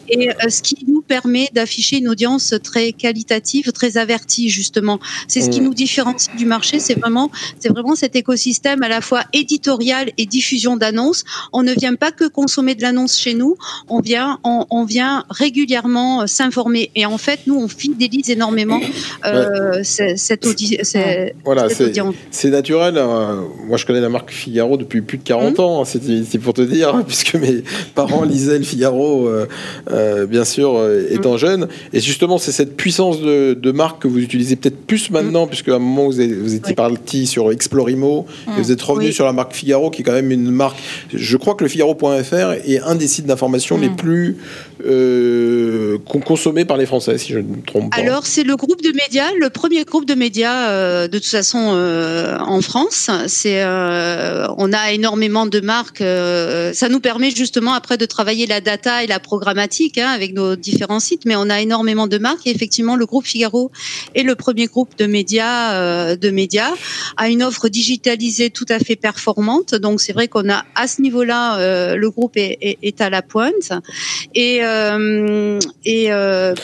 Et 0.10 0.30
euh, 0.30 0.50
ce 0.50 0.62
qui 0.62 0.78
nous 0.88 1.02
permet 1.02 1.48
d'afficher 1.58 1.98
une 1.98 2.10
audience 2.16 2.54
très 2.64 2.88
qualitative, 2.94 3.72
très 3.72 3.98
avertie 3.98 4.50
justement. 4.50 5.00
C'est 5.28 5.42
ce 5.42 5.50
qui 5.50 5.62
nous 5.62 5.74
différencie 5.74 6.36
du 6.36 6.46
marché. 6.46 6.80
C'est 6.80 7.00
vraiment, 7.04 7.28
c'est 7.60 7.70
vraiment 7.70 7.96
cet 7.96 8.16
écosystème 8.16 8.84
à 8.84 8.90
la 8.90 9.02
fois 9.02 9.24
éditorial 9.34 10.12
et 10.18 10.26
diffusion 10.26 10.78
d'annonces. 10.78 11.24
On 11.52 11.64
ne 11.64 11.74
vient 11.74 11.96
pas 11.96 12.12
que 12.12 12.28
consommer 12.40 12.76
de 12.76 12.84
l'annonce 12.86 13.18
chez 13.26 13.34
nous. 13.34 13.58
On 13.90 14.00
vient, 14.00 14.40
on, 14.44 14.84
vient 14.86 15.26
régulièrement 15.30 16.28
s'informer. 16.28 16.92
Et 16.96 17.06
en 17.06 17.18
fait, 17.18 17.40
nous, 17.48 17.58
on 17.66 17.68
fidélise 17.68 18.30
énormément 18.30 18.82
euh, 19.26 19.82
cette, 19.84 20.46
voilà, 21.44 21.68
audience. 21.80 22.16
C'est 22.32 22.50
naturel. 22.50 22.96
Hein. 23.16 23.46
moi, 23.68 23.78
je 23.78 23.86
connais 23.86 24.02
la 24.02 24.10
marque 24.10 24.32
Figaro 24.32 24.78
depuis 24.78 25.02
plus 25.02 25.18
de 25.18 25.24
40 25.24 25.58
mmh. 25.58 25.62
ans, 25.62 25.82
hein, 25.82 25.86
c'est 25.86 26.38
pour 26.40 26.54
te 26.54 26.62
dire, 26.62 27.04
puisque 27.08 27.36
mes 27.36 27.64
parents 27.94 28.24
lisaient 28.24 28.58
le 28.58 28.64
Figaro, 28.64 29.28
euh, 29.28 29.48
euh, 29.92 30.26
bien 30.26 30.46
sûr, 30.46 30.76
euh, 30.76 31.08
étant 31.10 31.36
mmh. 31.36 31.40
jeunes. 31.40 31.68
Et 31.94 32.00
justement, 32.00 32.38
c'est 32.38 32.52
cette 32.52 32.76
puissance 32.76 33.20
de, 33.22 33.72
marque 33.72 34.04
que 34.04 34.08
vous 34.08 34.20
utilisez 34.20 34.56
peut-être 34.56 34.86
plus 34.86 35.10
maintenant, 35.10 35.46
mmh. 35.46 35.50
puisque 35.50 35.70
à 35.70 35.76
un 35.76 35.80
moment, 35.80 36.06
vous, 36.06 36.14
vous 36.14 36.54
étiez 36.56 36.76
parti 36.76 37.28
sur 37.28 37.52
Explorimo, 37.52 38.26
et 38.48 38.62
vous 38.62 38.72
êtes 38.72 38.82
revenu 38.82 39.12
sur 39.12 39.26
la 39.26 39.34
marque 39.34 39.54
Figaro, 39.54 39.90
qui 39.90 40.02
est 40.02 40.06
quand 40.06 40.14
même 40.14 40.32
une 40.32 40.52
marque. 40.52 40.78
Je 41.14 41.38
crois 41.38 41.56
que 41.56 41.64
le 41.64 41.70
Figaro.fr 41.70 42.52
est 42.66 42.80
un 42.80 42.96
des 42.96 43.08
sites 43.08 43.26
d'information 43.26 43.78
les 43.78 43.90
plus 43.90 44.38
consommés 46.24 46.66
par 46.66 46.78
les 46.78 46.86
Français, 46.86 47.18
si 47.18 47.34
je 47.34 47.40
ne 47.40 47.44
me 47.44 47.62
trompe 47.66 47.92
pas. 47.92 47.98
Alors, 47.98 48.26
c'est 48.26 48.44
le 48.44 48.56
groupe 48.56 48.82
de 48.82 48.92
médias, 48.96 49.32
le 49.40 49.50
premier 49.50 49.84
groupe 49.84 50.06
de 50.06 50.16
médias, 50.16 51.08
de 51.08 51.18
toute 51.18 51.28
façon, 51.28 51.58
en 51.60 52.62
France. 52.62 53.05
Euh, 53.10 54.48
on 54.58 54.74
a 54.74 54.92
énormément 54.92 55.46
de 55.46 55.60
marques. 55.60 56.02
Euh, 56.02 56.74
ça 56.74 56.90
nous 56.90 57.00
permet 57.00 57.32
justement 57.32 57.74
après 57.74 57.98
de 57.98 58.06
travailler 58.06 58.46
la 58.48 58.62
data 58.62 59.04
et 59.04 59.08
la 59.08 59.20
programmatique 59.20 59.98
hein, 59.98 60.10
avec 60.10 60.34
nos 60.34 60.56
différents 60.56 61.00
sites, 61.00 61.26
mais 61.26 61.36
on 61.36 61.50
a 61.50 61.62
énormément 61.62 62.08
de 62.08 62.18
marques. 62.18 62.48
Et 62.48 62.52
effectivement, 62.52 62.96
le 62.96 63.06
groupe 63.06 63.26
Figaro 63.26 63.72
est 64.14 64.24
le 64.24 64.36
premier 64.36 64.68
groupe 64.68 64.98
de 64.98 65.06
médias 65.06 65.74
euh, 65.74 66.16
de 66.16 66.30
médias 66.30 66.72
a 67.18 67.30
une 67.30 67.44
offre 67.44 67.68
digitalisée 67.70 68.50
tout 68.50 68.66
à 68.70 68.80
fait 68.80 68.96
performante. 68.96 69.76
Donc 69.76 70.02
c'est 70.02 70.14
vrai 70.14 70.28
qu'on 70.28 70.50
a 70.50 70.64
à 70.76 70.88
ce 70.88 71.02
niveau-là, 71.02 71.96
le 71.96 72.10
groupe 72.10 72.34
est, 72.36 73.02
à 73.02 73.10
la 73.10 73.22
pointe. 73.22 73.72
Et, 74.34 74.60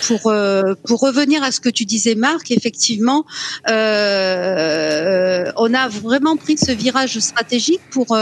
pour 0.07 1.00
revenir 1.01 1.43
à 1.43 1.51
ce 1.51 1.60
que 1.60 1.69
tu 1.69 1.86
disais, 1.86 2.15
Marc, 2.15 2.51
effectivement, 2.51 3.25
on 3.67 3.74
a 5.74 5.88
vraiment 5.89 6.30
pris 6.35 6.57
ce 6.57 6.71
virage 6.71 7.19
stratégique 7.19 7.81
pour 7.91 8.17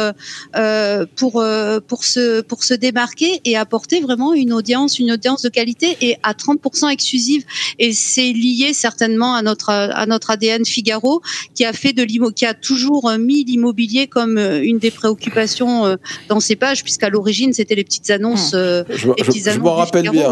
pour 1.15 1.43
pour 1.87 2.03
se 2.03 2.41
pour 2.41 2.63
se 2.63 2.73
démarquer 2.73 3.41
et 3.45 3.57
apporter 3.57 4.01
vraiment 4.01 4.33
une 4.33 4.53
audience 4.53 4.99
une 4.99 5.11
audience 5.11 5.41
de 5.41 5.49
qualité 5.49 5.97
et 6.01 6.17
à 6.23 6.33
30% 6.33 6.89
exclusive. 6.89 7.43
Et 7.77 7.93
c'est 7.93 8.31
lié 8.33 8.73
certainement 8.73 9.35
à 9.35 9.41
notre 9.41 9.69
à 9.69 10.05
notre 10.05 10.31
ADN 10.31 10.65
Figaro 10.65 11.21
qui 11.53 11.65
a 11.65 11.73
fait 11.73 11.93
de 11.93 12.05
qui 12.31 12.45
a 12.45 12.53
toujours 12.53 13.11
mis 13.19 13.43
l'immobilier 13.43 14.07
comme 14.07 14.37
une 14.37 14.79
des 14.79 14.91
préoccupations 14.91 15.97
dans 16.27 16.39
ses 16.39 16.55
pages 16.55 16.83
puisqu'à 16.83 17.09
l'origine 17.09 17.53
c'était 17.53 17.75
les 17.75 17.83
petites 17.83 18.09
annonces. 18.09 18.51
je, 18.51 18.83
je 18.89 19.59
m'en 19.59 19.75
rappelle 19.75 20.09
bien. 20.09 20.31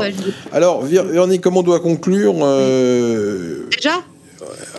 Alors 0.52 0.84
Véronique, 0.84 1.42
comment 1.42 1.60
on 1.60 1.64
doit 1.64 1.80
conclure 1.80 2.34
Déjà 3.72 4.04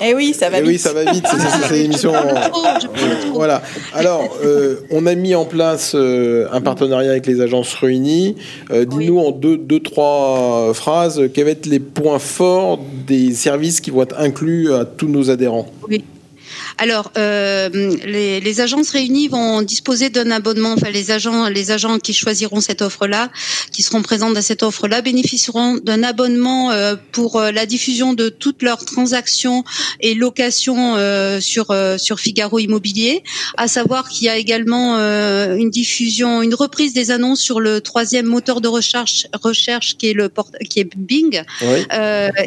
eh 0.00 0.14
oui, 0.14 0.34
ça 0.34 0.50
va 0.50 0.58
eh 0.58 0.62
vite. 0.62 0.70
Oui, 0.70 0.78
ça 0.78 0.92
va 0.92 1.10
vite. 1.10 1.26
C'est 1.68 1.74
l'émission. 1.74 2.12
voilà. 3.34 3.62
Alors, 3.94 4.36
euh, 4.44 4.76
on 4.90 5.06
a 5.06 5.14
mis 5.14 5.34
en 5.34 5.44
place 5.44 5.92
euh, 5.94 6.46
un 6.52 6.60
partenariat 6.60 7.10
avec 7.10 7.26
les 7.26 7.40
agences 7.40 7.74
réunies. 7.74 8.36
Euh, 8.70 8.84
dis-nous 8.84 9.18
en 9.18 9.32
deux, 9.32 9.56
deux, 9.56 9.80
trois 9.80 10.72
phrases 10.74 11.22
quels 11.34 11.44
vont 11.44 11.50
être 11.50 11.66
les 11.66 11.80
points 11.80 12.18
forts 12.18 12.78
des 13.06 13.32
services 13.32 13.80
qui 13.80 13.90
vont 13.90 14.02
être 14.02 14.18
inclus 14.18 14.72
à 14.72 14.84
tous 14.84 15.08
nos 15.08 15.30
adhérents? 15.30 15.66
Oui. 15.88 16.04
Alors, 16.78 17.10
euh, 17.18 17.68
les, 18.04 18.40
les, 18.40 18.60
agences 18.60 18.90
réunies 18.90 19.26
vont 19.26 19.62
disposer 19.62 20.10
d'un 20.10 20.30
abonnement. 20.30 20.74
Enfin, 20.74 20.90
les 20.90 21.10
agents, 21.10 21.48
les 21.48 21.72
agents 21.72 21.98
qui 21.98 22.14
choisiront 22.14 22.60
cette 22.60 22.82
offre-là, 22.82 23.30
qui 23.72 23.82
seront 23.82 24.02
présents 24.02 24.30
dans 24.30 24.42
cette 24.42 24.62
offre-là, 24.62 25.02
bénéficieront 25.02 25.78
d'un 25.82 26.04
abonnement 26.04 26.70
euh, 26.70 26.94
pour 27.10 27.36
euh, 27.36 27.50
la 27.50 27.66
diffusion 27.66 28.14
de 28.14 28.28
toutes 28.28 28.62
leurs 28.62 28.84
transactions 28.84 29.64
et 30.00 30.14
locations 30.14 30.94
euh, 30.96 31.40
sur 31.40 31.72
euh, 31.72 31.98
sur 31.98 32.20
Figaro 32.20 32.60
Immobilier. 32.60 33.24
À 33.56 33.66
savoir 33.66 34.08
qu'il 34.08 34.26
y 34.26 34.28
a 34.28 34.36
également 34.36 34.96
une 34.98 35.70
diffusion, 35.70 36.42
une 36.42 36.54
reprise 36.54 36.92
des 36.92 37.10
annonces 37.10 37.40
sur 37.40 37.60
le 37.60 37.80
troisième 37.80 38.26
moteur 38.26 38.60
de 38.60 38.68
recherche 38.68 39.26
recherche 39.42 39.96
qui 39.96 40.10
est 40.10 40.12
le 40.12 40.30
qui 40.70 40.80
est 40.80 40.96
Bing. 40.96 41.42
Oui. 41.62 41.86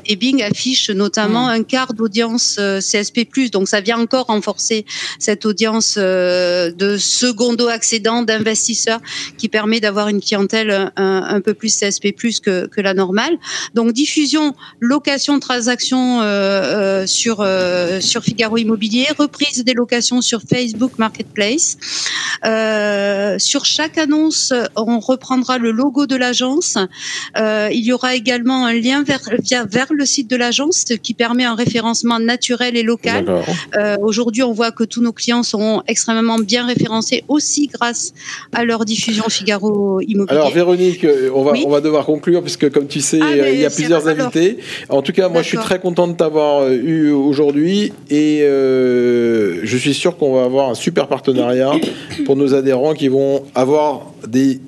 et 0.06 0.16
Bing 0.16 0.42
affiche 0.42 0.90
notamment 0.90 1.48
mmh. 1.48 1.50
un 1.50 1.64
quart 1.64 1.94
d'audience 1.94 2.60
CSP+. 2.80 3.28
Donc 3.52 3.68
ça 3.68 3.82
vient 3.82 4.00
encore 4.00 4.21
renforcer 4.28 4.86
cette 5.20 5.46
audience 5.46 5.96
euh, 5.98 6.72
de 6.72 6.98
secondo 6.98 7.68
accédants, 7.68 8.24
d'investisseurs, 8.24 9.00
qui 9.38 9.50
permet 9.50 9.80
d'avoir 9.80 10.08
une 10.08 10.22
clientèle 10.22 10.92
un, 10.96 11.42
peu 11.42 11.54
plus 11.54 11.76
CSP+ 11.78 12.14
que, 12.44 12.68
que 12.68 12.82
la 12.82 12.94
normale. 12.94 13.38
Donc 13.74 13.94
diffusion, 13.94 14.54
location, 14.80 15.40
transaction 15.40 16.22
euh, 16.22 16.24
euh, 16.24 17.08
sur 17.08 17.46
sur 18.02 18.24
Figaro 18.24 18.58
Immobilier, 18.58 19.08
reprise 19.18 19.64
des 19.64 19.74
locations 19.74 20.22
sur 20.22 20.42
Facebook 20.42 20.94
Marketplace. 20.98 21.78
sur 23.38 23.66
chaque 23.66 23.98
annonce, 23.98 24.54
on 24.76 25.00
reprendra 25.00 25.58
le 25.58 25.72
logo 25.72 26.06
de 26.06 26.16
l'agence. 26.16 26.78
il 27.38 27.84
y 27.84 27.92
aura 27.94 28.16
également 28.16 28.66
un 28.66 28.74
lien 28.74 29.04
vers, 29.04 29.22
vers 29.70 29.88
le 29.92 30.06
site 30.06 30.30
de 30.30 30.36
l'agence 30.36 30.86
qui 31.04 31.14
permet 31.14 31.46
un 31.46 31.56
référencement 31.56 32.20
naturel 32.20 32.76
et 32.78 32.84
local. 32.84 33.44
Aujourd'hui, 34.12 34.44
on 34.44 34.52
voit 34.52 34.72
que 34.72 34.84
tous 34.84 35.02
nos 35.02 35.14
clients 35.14 35.42
sont 35.42 35.84
extrêmement 35.88 36.38
bien 36.38 36.66
référencés 36.66 37.24
aussi 37.30 37.68
grâce 37.68 38.14
à 38.52 38.66
leur 38.66 38.84
diffusion 38.84 39.24
Figaro 39.30 40.02
Immobilier. 40.02 40.38
Alors 40.38 40.52
Véronique, 40.52 41.06
euh, 41.06 41.30
on 41.34 41.44
va, 41.44 41.54
on 41.66 41.70
va 41.70 41.80
devoir 41.80 42.06
conclure 42.06 42.42
puisque 42.42 42.70
comme 42.72 42.88
tu 42.88 43.00
sais, 43.00 43.22
ah, 43.22 43.50
il 43.50 43.62
y 43.62 43.66
a 43.66 43.70
plusieurs 43.70 44.10
invités. 44.10 44.58
En 44.90 45.02
tout 45.02 45.14
cas, 45.14 45.30
moi 45.30 45.44
je 45.44 45.48
suis 45.48 45.58
très 45.60 45.80
content 45.80 46.10
de 46.10 46.14
t'avoir 46.14 46.64
euh, 46.64 46.74
eu 46.74 47.12
aujourd'hui 47.12 47.94
et 48.10 48.42
euh, 48.42 49.62
je 49.64 49.78
suis 49.78 49.94
sûr 49.94 50.18
qu'on 50.18 50.34
va 50.34 50.44
avoir 50.44 50.70
un 50.70 50.76
super 50.76 51.08
partenariat 51.08 51.72
pour 52.26 52.36
nos 52.36 52.54
adhérents 52.54 52.94
qui 52.94 53.08
vont 53.08 53.46
avoir 53.56 54.12
des 54.28 54.60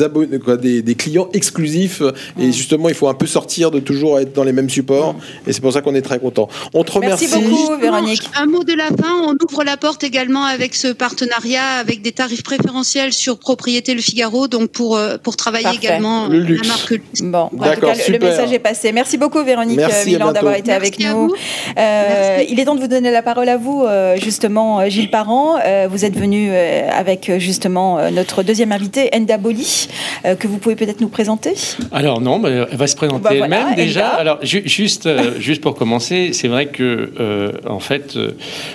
abonnés, 0.00 0.38
quoi, 0.38 0.56
des, 0.56 0.82
des, 0.82 0.94
clients 0.94 1.28
exclusifs. 1.32 2.02
Et 2.38 2.52
justement, 2.52 2.88
il 2.88 2.94
faut 2.94 3.08
un 3.08 3.14
peu 3.14 3.26
sortir 3.26 3.70
de 3.70 3.80
toujours 3.80 4.18
être 4.18 4.32
dans 4.32 4.44
les 4.44 4.52
mêmes 4.52 4.70
supports. 4.70 5.14
Et 5.46 5.52
c'est 5.52 5.60
pour 5.60 5.72
ça 5.72 5.82
qu'on 5.82 5.94
est 5.94 6.02
très 6.02 6.18
content. 6.18 6.48
On 6.74 6.84
te 6.84 6.92
remercie. 6.92 7.28
Merci 7.30 7.48
beaucoup, 7.48 7.76
Véronique. 7.80 8.28
Un 8.36 8.46
mot 8.46 8.64
de 8.64 8.74
la 8.74 8.86
fin. 8.86 9.14
On 9.26 9.34
ouvre 9.48 9.64
la 9.64 9.76
porte 9.76 10.04
également 10.04 10.44
avec 10.44 10.74
ce 10.74 10.88
partenariat, 10.88 11.64
avec 11.80 12.02
des 12.02 12.12
tarifs 12.12 12.42
préférentiels 12.42 13.12
sur 13.12 13.38
Propriété 13.38 13.94
Le 13.94 14.00
Figaro, 14.00 14.48
donc 14.48 14.70
pour, 14.70 14.96
euh, 14.96 15.16
pour 15.22 15.36
travailler 15.36 15.68
également 15.74 16.28
le 16.28 16.40
luxe. 16.40 16.62
la 16.62 16.68
marque 16.68 16.90
Luxe. 16.90 17.22
Bon, 17.22 17.38
en 17.38 17.48
tout 17.48 17.80
cas, 17.80 17.94
le, 18.08 18.18
message 18.18 18.52
est 18.52 18.58
passé. 18.58 18.92
Merci 18.92 19.18
beaucoup, 19.18 19.42
Véronique 19.42 19.80
Milan, 20.06 20.32
d'avoir 20.32 20.54
été 20.54 20.72
avec 20.72 20.98
nous. 21.00 21.32
Euh, 21.78 22.42
il 22.48 22.58
est 22.58 22.64
temps 22.64 22.74
de 22.74 22.80
vous 22.80 22.88
donner 22.88 23.10
la 23.10 23.22
parole 23.22 23.48
à 23.48 23.56
vous, 23.56 23.82
euh, 23.84 24.16
justement, 24.16 24.88
Gilles 24.88 25.10
Parent. 25.10 25.58
vous 25.88 26.04
êtes 26.04 26.16
venu 26.16 26.50
avec 26.54 27.30
justement 27.38 28.10
notre 28.10 28.42
deuxième 28.42 28.72
invité, 28.72 29.10
Enda 29.14 29.36
Boli. 29.38 29.75
Euh, 30.24 30.34
que 30.34 30.48
vous 30.48 30.58
pouvez 30.58 30.76
peut-être 30.76 31.00
nous 31.00 31.08
présenter 31.08 31.54
Alors 31.92 32.20
non, 32.20 32.42
elle 32.44 32.76
va 32.76 32.86
se 32.86 32.96
présenter 32.96 33.22
bah, 33.22 33.30
elle-même 33.34 33.74
déjà. 33.74 34.08
Alors 34.08 34.38
juste, 34.42 35.06
euh, 35.06 35.38
juste 35.38 35.60
pour 35.60 35.74
commencer, 35.74 36.30
c'est 36.32 36.48
vrai 36.48 36.66
que 36.66 37.12
euh, 37.20 37.52
en 37.68 37.80
fait, 37.80 38.18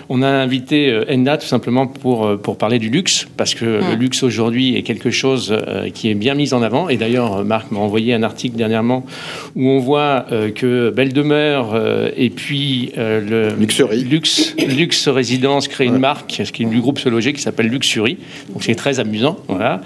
on 0.09 0.21
a 0.21 0.27
invité 0.27 1.01
Enda 1.09 1.37
tout 1.37 1.47
simplement 1.47 1.87
pour 1.87 2.37
pour 2.41 2.57
parler 2.57 2.79
du 2.79 2.89
luxe 2.89 3.27
parce 3.37 3.55
que 3.55 3.65
le 3.65 3.79
hum. 3.81 3.99
luxe 3.99 4.23
aujourd'hui 4.23 4.75
est 4.77 4.83
quelque 4.83 5.11
chose 5.11 5.55
qui 5.93 6.09
est 6.09 6.15
bien 6.15 6.35
mis 6.35 6.53
en 6.53 6.61
avant. 6.61 6.89
Et 6.89 6.97
d'ailleurs, 6.97 7.43
Marc 7.43 7.71
m'a 7.71 7.79
envoyé 7.79 8.13
un 8.13 8.23
article 8.23 8.55
dernièrement 8.55 9.05
où 9.55 9.67
on 9.67 9.79
voit 9.79 10.25
que 10.55 10.89
Belle 10.89 11.13
Demeure 11.13 11.79
et 12.15 12.29
puis 12.29 12.91
le 12.97 13.53
Luxury. 13.57 14.03
Luxe, 14.03 14.55
Luxe 14.57 15.07
Résidence 15.07 15.67
crée 15.67 15.85
une 15.85 15.99
marque, 15.99 16.41
ce 16.43 16.51
qui 16.51 16.63
est 16.63 16.65
du 16.65 16.79
groupe 16.79 16.99
Se 16.99 17.09
Loger 17.09 17.33
qui 17.33 17.41
s'appelle 17.41 17.67
Luxury. 17.67 18.17
Donc 18.53 18.63
c'est 18.63 18.75
très 18.75 18.99
amusant, 18.99 19.37
voilà. 19.47 19.81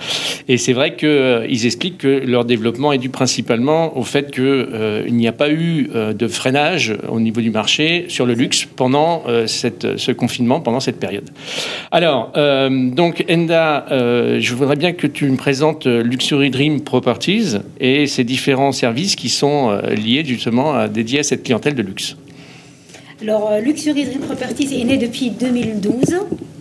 Et 0.48 0.58
c'est 0.58 0.74
vrai 0.74 0.96
que 0.96 1.05
ils 1.50 1.66
expliquent 1.66 1.98
que 1.98 2.08
leur 2.08 2.46
développement 2.46 2.92
est 2.92 2.98
dû 2.98 3.10
principalement 3.10 3.98
au 3.98 4.04
fait 4.04 4.32
qu'il 4.32 4.44
euh, 4.44 5.10
n'y 5.10 5.28
a 5.28 5.32
pas 5.32 5.50
eu 5.50 5.90
euh, 5.96 6.14
de 6.14 6.28
freinage 6.28 6.96
au 7.10 7.20
niveau 7.20 7.42
du 7.42 7.52
marché 7.52 8.06
sur 8.08 8.26
le 8.26 8.34
luxe 8.34 8.66
pendant 8.76 9.24
euh, 9.28 9.48
cette, 9.48 9.98
ce 9.98 10.12
confinement, 10.12 10.60
pendant 10.60 10.80
cette 10.80 11.00
période. 11.00 11.30
Alors, 11.92 12.32
donc 12.34 13.26
Enda, 13.30 13.86
je 13.90 14.54
voudrais 14.54 14.76
bien 14.76 14.94
que 14.94 15.08
tu 15.08 15.26
me 15.26 15.38
présentes 15.38 15.86
Luxury 15.86 16.50
Dream 16.50 16.82
Properties 16.82 17.58
et 17.80 18.08
ces 18.08 18.24
différents 18.24 18.72
services 18.72 19.16
qui 19.16 19.30
sont 19.30 19.78
liés 19.96 20.24
justement 20.26 20.74
à, 20.74 20.88
dédiés 20.88 21.20
à 21.20 21.24
cette 21.24 21.44
clientèle 21.44 21.76
de 21.76 21.82
luxe. 21.82 22.16
Alors, 23.22 23.52
Luxury 23.62 24.06
Dream 24.06 24.22
Properties 24.22 24.80
est 24.80 24.84
né 24.84 24.98
depuis 24.98 25.30
2012. 25.30 25.94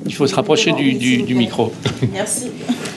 Il 0.06 0.14
faut 0.14 0.26
se 0.26 0.34
rapprocher 0.34 0.72
du, 0.72 0.94
du, 0.94 1.22
du 1.22 1.34
micro. 1.34 1.72
Merci 2.12 2.48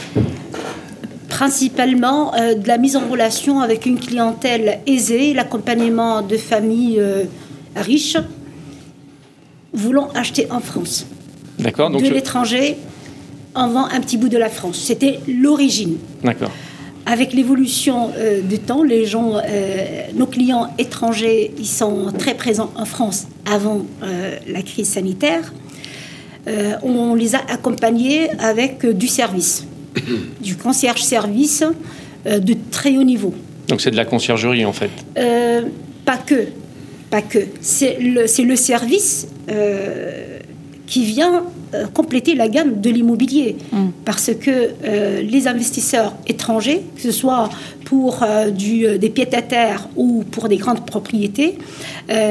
principalement 1.37 2.33
euh, 2.33 2.55
de 2.55 2.67
la 2.67 2.79
mise 2.79 2.95
en 2.95 3.07
relation 3.07 3.59
avec 3.59 3.85
une 3.85 3.99
clientèle 3.99 4.79
aisée, 4.87 5.35
l'accompagnement 5.35 6.23
de 6.23 6.35
familles 6.35 6.99
euh, 6.99 7.25
riches 7.75 8.17
voulant 9.71 10.09
acheter 10.15 10.47
en 10.49 10.59
France. 10.59 11.05
D'accord. 11.59 11.91
De 11.91 11.99
l'étranger 11.99 12.77
en 13.53 13.69
vend 13.69 13.85
un 13.85 14.01
petit 14.01 14.17
bout 14.17 14.29
de 14.29 14.37
la 14.39 14.49
France. 14.49 14.79
C'était 14.79 15.19
l'origine. 15.27 15.97
D'accord. 16.23 16.49
Avec 17.05 17.33
l'évolution 17.33 18.11
euh, 18.17 18.41
du 18.41 18.57
temps, 18.57 18.81
les 18.81 19.05
gens, 19.05 19.33
nos 20.15 20.25
clients 20.25 20.73
étrangers, 20.79 21.51
ils 21.59 21.67
sont 21.67 22.11
très 22.17 22.33
présents 22.33 22.71
en 22.75 22.85
France 22.85 23.27
avant 23.45 23.85
la 24.47 24.61
crise 24.63 24.89
sanitaire. 24.89 25.53
on 26.81 27.13
les 27.13 27.35
a 27.35 27.41
accompagnés 27.47 28.31
avec 28.39 28.87
du 28.87 29.07
service. 29.07 29.67
du 30.41 30.55
concierge 30.55 31.03
service 31.03 31.63
euh, 32.25 32.39
de 32.39 32.55
très 32.71 32.97
haut 32.97 33.03
niveau. 33.03 33.33
Donc 33.67 33.81
c'est 33.81 33.91
de 33.91 33.97
la 33.97 34.05
conciergerie 34.05 34.65
en 34.65 34.73
fait 34.73 34.89
euh, 35.17 35.63
Pas 36.05 36.17
que, 36.17 36.47
pas 37.09 37.21
que. 37.21 37.39
C'est 37.61 37.97
le, 37.99 38.25
le, 38.43 38.55
service 38.55 39.27
euh, 39.49 40.39
qui 40.85 41.05
vient 41.05 41.43
compléter 41.93 42.35
la 42.35 42.47
gamme 42.47 42.79
de 42.81 42.89
l'immobilier. 42.89 43.57
Mm. 43.71 43.87
Parce 44.05 44.31
que 44.33 44.71
les 45.21 45.47
investisseurs 45.47 46.13
étrangers, 46.27 46.81
que 46.95 47.01
ce 47.01 47.11
soit 47.11 47.49
pour 47.85 48.25
du, 48.53 48.97
des 48.97 49.09
pieds-à-terre 49.09 49.87
ou 49.95 50.23
pour 50.29 50.49
des 50.49 50.57
grandes 50.57 50.85
propriétés, 50.85 51.57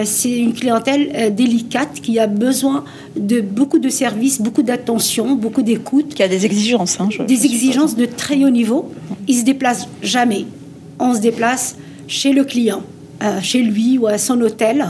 c'est 0.05 0.39
une 0.39 0.53
clientèle 0.55 1.35
délicate 1.35 2.01
qui 2.03 2.19
a 2.19 2.27
besoin 2.27 2.85
de 3.17 3.41
beaucoup 3.41 3.79
de 3.79 3.89
services, 3.89 4.41
beaucoup 4.41 4.63
d'attention, 4.63 5.35
beaucoup 5.35 5.63
d'écoute. 5.63 6.15
Qui 6.15 6.23
a 6.23 6.29
des 6.29 6.45
exigences. 6.47 6.99
Hein, 7.01 7.09
des 7.27 7.45
exigences 7.47 7.97
de 7.97 8.07
très 8.07 8.43
haut 8.45 8.51
niveau. 8.51 8.91
Ils 9.29 9.39
se 9.39 9.45
déplacent 9.45 9.89
jamais. 10.03 10.47
On 10.99 11.15
se 11.15 11.21
déplace 11.21 11.77
chez 12.09 12.33
le 12.33 12.45
client, 12.45 12.83
euh, 13.23 13.41
chez 13.43 13.63
lui 13.63 13.99
ou 13.99 14.07
à 14.07 14.19
son 14.19 14.41
hôtel 14.41 14.87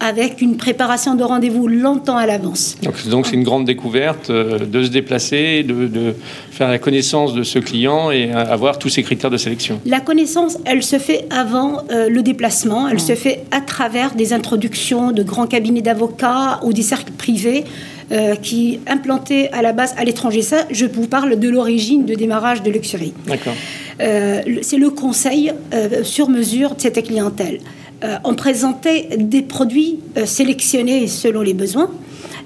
avec 0.00 0.40
une 0.40 0.56
préparation 0.56 1.14
de 1.14 1.22
rendez-vous 1.22 1.66
longtemps 1.66 2.16
à 2.16 2.26
l'avance. 2.26 2.76
Donc 3.08 3.26
c'est 3.26 3.34
une 3.34 3.44
grande 3.44 3.64
découverte 3.64 4.30
euh, 4.30 4.58
de 4.58 4.82
se 4.82 4.88
déplacer, 4.88 5.62
de, 5.62 6.14
faire 6.50 6.68
la 6.68 6.78
connaissance 6.78 7.34
de 7.34 7.42
ce 7.42 7.58
client 7.58 8.10
et 8.10 8.30
avoir 8.32 8.78
tous 8.78 8.88
ces 8.88 9.02
critères 9.02 9.30
de 9.30 9.36
sélection. 9.36 9.80
La 9.84 10.00
connaissance, 10.00 10.58
elle 10.64 10.82
se 10.82 10.98
fait 10.98 11.26
avant 11.30 11.82
euh, 11.90 12.08
le 12.08 12.22
déplacement, 12.22 12.88
elle 12.88 13.00
se 13.00 13.14
fait 13.14 13.44
à 13.50 13.60
travers 13.60 14.14
des 14.14 14.32
introductions 14.32 15.12
de 15.12 15.22
grands 15.22 15.46
cabinets 15.46 15.82
d'avocats 15.82 16.60
ou 16.62 16.72
des 16.72 16.82
cercles 16.82 17.12
privés 17.12 17.64
euh, 18.12 18.34
qui 18.34 18.80
implanté 18.86 19.50
à 19.52 19.62
la 19.62 19.72
base 19.72 19.94
à 19.96 20.04
l'étranger. 20.04 20.42
Ça, 20.42 20.66
je 20.70 20.84
vous 20.84 21.06
parle 21.06 21.38
de 21.38 21.48
l'origine 21.48 22.04
de 22.04 22.14
démarrage 22.14 22.62
de 22.62 22.70
Luxury. 22.70 23.14
D'accord. 23.26 23.54
Euh, 24.02 24.42
c'est 24.60 24.76
le 24.76 24.90
conseil 24.90 25.52
euh, 25.72 26.04
sur 26.04 26.28
mesure 26.28 26.74
de 26.74 26.82
cette 26.82 27.02
clientèle. 27.02 27.60
Euh, 28.02 28.16
on 28.24 28.34
présentait 28.34 29.08
des 29.18 29.42
produits 29.42 30.00
euh, 30.16 30.26
sélectionnés 30.26 31.06
selon 31.06 31.42
les 31.42 31.54
besoins. 31.54 31.90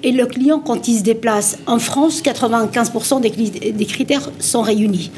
Et 0.02 0.12
le 0.12 0.26
client, 0.26 0.60
quand 0.60 0.86
il 0.86 0.98
se 0.98 1.02
déplace 1.02 1.58
en 1.66 1.78
France, 1.78 2.22
95% 2.22 3.20
des, 3.20 3.72
des 3.72 3.84
critères 3.86 4.30
sont 4.38 4.62
réunis. 4.62 5.10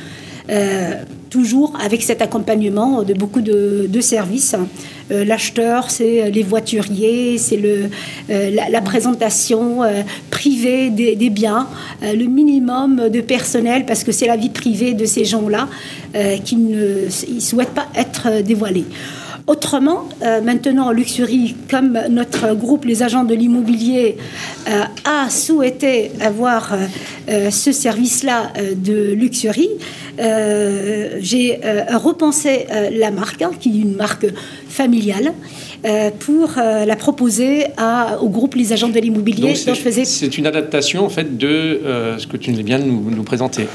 Euh, 0.49 1.05
toujours 1.29 1.75
avec 1.81 2.03
cet 2.03 2.23
accompagnement 2.23 3.05
de 3.05 3.15
beaucoup 3.15 3.41
de, 3.41 4.01
services. 4.01 4.57
Euh, 5.13 5.25
L'acheteur, 5.25 5.89
c'est 5.89 6.29
les 6.29 6.43
voituriers, 6.43 7.39
c'est 7.39 7.57
le, 7.57 7.89
la, 8.29 8.81
présentation 8.81 9.83
privée 10.31 10.91
des, 10.91 11.31
biens, 11.31 11.69
le 12.03 12.25
minimum 12.25 13.09
de 13.11 13.21
personnel, 13.21 13.87
parce 13.87 14.03
que 14.03 14.11
c'est 14.11 14.27
la 14.27 14.37
vie 14.37 14.49
privée 14.49 14.95
de 14.95 15.05
ces 15.05 15.25
gens-là 15.25 15.69
qui 16.45 16.57
ne 16.57 17.07
ils 17.29 17.43
souhaitent 17.43 17.75
pas 17.75 17.87
être 17.95 18.43
dévoilés. 18.43 18.87
Autrement, 19.55 20.09
euh, 20.23 20.41
maintenant, 20.41 20.93
Luxury, 20.93 21.57
comme 21.69 21.99
notre 22.09 22.55
groupe, 22.55 22.85
les 22.85 23.03
agents 23.03 23.25
de 23.25 23.35
l'immobilier, 23.35 24.17
euh, 24.69 24.85
a 25.05 25.29
souhaité 25.29 26.13
avoir 26.21 26.73
euh, 26.73 26.77
euh, 27.29 27.51
ce 27.51 27.73
service-là 27.73 28.53
de 28.77 29.13
Luxury, 29.13 29.69
j'ai 30.19 31.59
repensé 32.09 32.67
la 32.93 33.11
marque, 33.11 33.43
hein, 33.43 33.51
qui 33.59 33.71
est 33.71 33.83
une 33.83 33.97
marque 33.97 34.27
familiale, 34.69 35.33
pour 36.21 36.51
la 36.57 36.95
proposer 36.97 37.65
à- 37.79 38.19
au 38.23 38.29
groupe 38.29 38.55
Les 38.55 38.73
agents 38.75 38.89
de 38.91 39.01
l'immobilier, 39.01 39.49
dont 39.49 39.55
c'est 39.55 39.75
je 39.75 39.81
faisais 39.81 40.05
c'est 40.05 40.37
une 40.39 40.47
adaptation 40.47 41.05
en 41.07 41.09
fait 41.09 41.39
de 41.39 41.81
ce 42.19 42.27
que 42.27 42.37
tu 42.37 42.53
viens 42.53 42.79
de 42.79 42.85
nous, 42.85 43.11
nous 43.11 43.23
présenter. 43.23 43.67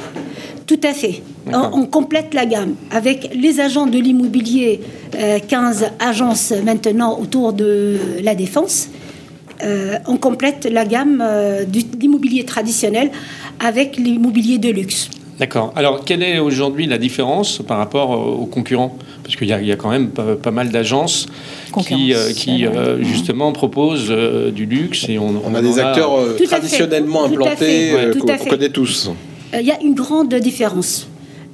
Tout 0.67 0.79
à 0.83 0.93
fait. 0.93 1.21
On, 1.53 1.85
complète 1.85 2.33
la 2.33 2.45
gamme 2.47 2.73
avec 2.89 3.29
les 3.35 3.59
agents 3.59 3.85
de 3.85 3.99
l'immobilier, 3.99 4.81
euh, 5.15 5.37
15 5.47 5.91
agences 5.99 6.51
maintenant 6.65 7.19
autour 7.19 7.53
de 7.53 7.97
la 8.23 8.33
défense. 8.33 8.89
Euh, 9.63 9.97
on 10.07 10.17
complète 10.17 10.67
la 10.69 10.83
gamme 10.85 11.23
euh, 11.25 11.63
du- 11.65 11.83
d'immobilier 11.83 12.43
traditionnel 12.45 13.11
avec 13.59 13.95
l'immobilier 13.97 14.57
de 14.57 14.69
luxe. 14.69 15.09
D'accord. 15.39 15.71
Alors, 15.75 16.03
quelle 16.03 16.23
est 16.23 16.39
aujourd'hui 16.39 16.87
la 16.87 16.97
différence 16.97 17.59
par 17.65 17.77
rapport 17.77 18.13
euh, 18.13 18.41
aux 18.41 18.45
concurrents? 18.47 18.97
Parce 19.23 19.35
qu'il 19.35 19.47
y, 19.47 19.53
a- 19.53 19.61
il 19.61 19.67
y 19.67 19.71
a 19.71 19.75
quand 19.75 19.89
même 19.91 20.09
pas, 20.09 20.35
pas 20.35 20.51
mal 20.51 20.69
d'agences 20.69 21.27
qui, 21.85 22.13
euh, 22.13 22.31
qui 22.33 22.65
euh, 22.65 23.03
justement 23.03 23.51
proposent 23.51 24.07
euh, 24.09 24.49
du 24.51 24.65
luxe 24.65 25.05
et 25.09 25.19
on, 25.19 25.41
On 25.45 25.53
a 25.53 25.61
des 25.61 25.77
acteurs 25.79 26.11
traditionnellement 26.47 27.25
implantés 27.25 27.93
qu'on 28.19 28.45
connaît 28.49 28.69
tous. 28.69 29.11
Euh, 29.55 29.61
Il 29.61 29.67
y 29.67 29.71
a 29.71 29.81
une 29.81 29.93
grande 29.95 30.33
différence. 30.35 31.07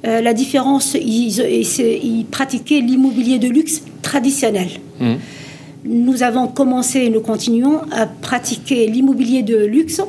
Euh, 0.04 0.20
la 0.20 0.34
différence, 0.34 0.94
ils, 0.94 1.28
ils- 1.38 1.64
c'est- 1.64 2.00
ils 2.02 2.24
pratiquaient 2.26 2.80
l'immobilier 2.80 3.38
de 3.38 3.48
luxe 3.48 3.82
traditionnel. 4.02 4.68
Mhm. 5.00 5.18
Nous 5.84 6.22
avons 6.22 6.46
commencé 6.48 7.00
et 7.00 7.10
nous 7.10 7.20
continuons 7.20 7.80
à 7.92 8.06
pratiquer 8.06 8.86
l'immobilier 8.86 9.42
de 9.42 9.56
luxe. 9.64 10.00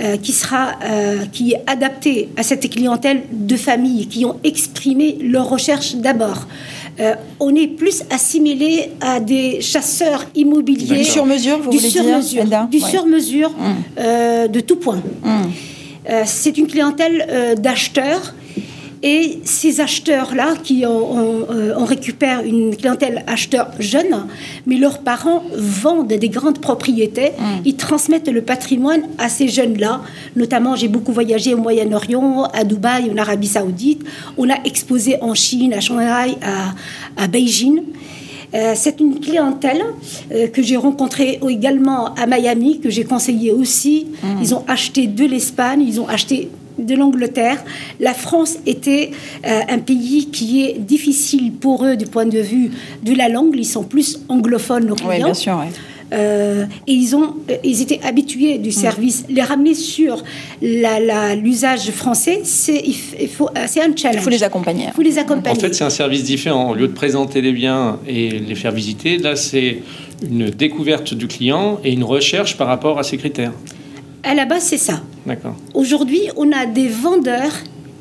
euh, 0.00 0.16
qui 0.16 0.30
sera 0.30 0.64
euh, 0.84 1.24
qui 1.32 1.54
est 1.54 1.62
adapté 1.66 2.28
à 2.36 2.44
cette 2.44 2.70
clientèle 2.70 3.22
de 3.32 3.56
familles 3.56 4.06
qui 4.06 4.24
ont 4.24 4.36
exprimé 4.44 5.18
leurs 5.20 5.48
recherches 5.50 5.96
d'abord. 5.96 6.46
Euh, 7.00 7.14
on 7.40 7.52
est 7.56 7.66
plus 7.66 8.04
assimilé 8.08 8.90
à 9.00 9.18
des 9.18 9.60
chasseurs 9.60 10.24
immobiliers 10.36 10.98
Du 10.98 11.04
sur-mesure, 11.04 11.58
vous 11.58 11.70
du 11.70 11.78
voulez 11.78 11.88
dire, 11.90 12.02
sur-mesure, 12.04 12.42
Enda? 12.44 12.68
Du 12.70 12.78
Ouais. 12.80 12.88
sur-mesure 12.90 13.50
Mm. 13.50 13.62
euh, 13.98 14.46
de 14.46 14.60
tout 14.60 14.76
point. 14.76 15.02
Euh, 16.08 16.22
c'est 16.26 16.56
une 16.58 16.66
clientèle 16.66 17.26
euh, 17.28 17.54
d'acheteurs. 17.54 18.34
Et 19.00 19.38
ces 19.44 19.80
acheteurs-là, 19.80 20.54
qui 20.64 20.84
ont- 20.84 21.46
euh, 21.50 21.72
on 21.78 21.84
récupère 21.84 22.42
une 22.44 22.74
clientèle 22.74 23.22
acheteur 23.28 23.70
jeune, 23.78 24.26
mais 24.66 24.74
leurs 24.76 24.98
parents 25.04 25.44
vendent 25.56 26.08
des 26.08 26.28
grandes 26.28 26.58
propriétés, 26.60 27.30
ils 27.64 27.76
transmettent 27.76 28.28
le 28.28 28.42
patrimoine 28.42 29.02
à 29.18 29.28
ces 29.28 29.46
jeunes-là. 29.46 30.00
Notamment, 30.34 30.74
j'ai 30.74 30.88
beaucoup 30.88 31.12
voyagé 31.12 31.54
au 31.54 31.58
Moyen-Orient, 31.58 32.48
à 32.52 32.64
Dubaï, 32.64 33.08
en 33.12 33.16
Arabie 33.18 33.46
Saoudite. 33.46 34.02
On 34.36 34.50
a 34.50 34.56
exposé 34.64 35.16
en 35.22 35.32
Chine, 35.34 35.72
à 35.74 35.80
Shanghai, 35.80 36.34
à, 36.42 36.74
à 37.22 37.28
Beijing. 37.28 37.82
Euh, 38.54 38.72
c'est 38.74 39.00
une 39.00 39.20
clientèle 39.20 39.82
euh, 40.32 40.48
que 40.48 40.62
j'ai 40.62 40.76
rencontrée 40.76 41.38
également 41.48 42.14
à 42.14 42.26
Miami, 42.26 42.80
que 42.80 42.90
j'ai 42.90 43.04
conseillé 43.04 43.52
aussi. 43.52 44.06
Ils 44.40 44.54
ont 44.54 44.64
acheté 44.66 45.06
de 45.06 45.24
l'Espagne, 45.24 45.82
ils 45.86 46.00
ont 46.00 46.08
acheté 46.08 46.48
de 46.78 46.94
l'Angleterre. 46.94 47.62
La 48.00 48.14
France 48.14 48.56
était 48.66 49.10
euh, 49.46 49.60
un 49.68 49.78
pays 49.78 50.30
qui 50.30 50.64
est 50.64 50.78
difficile 50.78 51.52
pour 51.52 51.84
eux 51.84 51.96
du 51.96 52.06
point 52.06 52.26
de 52.26 52.38
vue 52.38 52.70
de 53.02 53.14
la 53.14 53.28
langue. 53.28 53.54
Ils 53.56 53.64
sont 53.64 53.84
plus 53.84 54.20
anglophones, 54.28 54.86
nos 54.86 54.94
clients. 54.94 55.10
Oui, 55.10 55.24
bien 55.24 55.34
sûr. 55.34 55.56
ouais. 55.58 55.68
Euh, 56.12 56.64
et 56.86 56.92
ils, 56.92 57.14
ont, 57.14 57.34
ils 57.64 57.82
étaient 57.82 58.00
habitués 58.02 58.58
du 58.58 58.72
service. 58.72 59.24
Les 59.28 59.42
ramener 59.42 59.74
sur 59.74 60.24
la- 60.62 61.00
la- 61.00 61.34
l'usage 61.34 61.90
français, 61.90 62.40
c'est 62.44 62.80
il 62.84 62.92
f- 62.94 63.14
il 63.20 63.28
faut- 63.28 63.50
c'est 63.66 63.80
un 63.82 63.94
challenge. 63.94 64.20
Il 64.20 64.22
faut 64.22 64.30
les 64.30 64.42
accompagner. 64.42 64.84
Il 64.88 64.92
faut 64.94 65.02
les 65.02 65.18
accompagner. 65.18 65.56
En 65.56 65.60
fait, 65.60 65.74
c'est 65.74 65.84
un 65.84 65.90
service 65.90 66.24
différent. 66.24 66.70
Au 66.70 66.74
lieu 66.74 66.88
de 66.88 66.92
présenter 66.94 67.40
les 67.42 67.52
biens 67.52 67.98
et 68.06 68.30
les 68.38 68.54
faire 68.54 68.72
visiter, 68.72 69.18
là, 69.18 69.36
c'est 69.36 69.82
une 70.28 70.48
découverte 70.50 71.12
du 71.14 71.26
client 71.28 71.78
et 71.84 71.92
une 71.92 72.04
recherche 72.04 72.56
par 72.56 72.66
rapport 72.68 72.98
à 72.98 73.02
ses 73.02 73.18
critères. 73.18 73.52
à 74.24 74.34
la 74.34 74.46
base, 74.46 74.62
c'est 74.64 74.78
ça. 74.78 75.00
D'accord. 75.26 75.54
Aujourd'hui, 75.74 76.22
on 76.36 76.50
a 76.52 76.66
des 76.66 76.88
vendeurs 76.88 77.52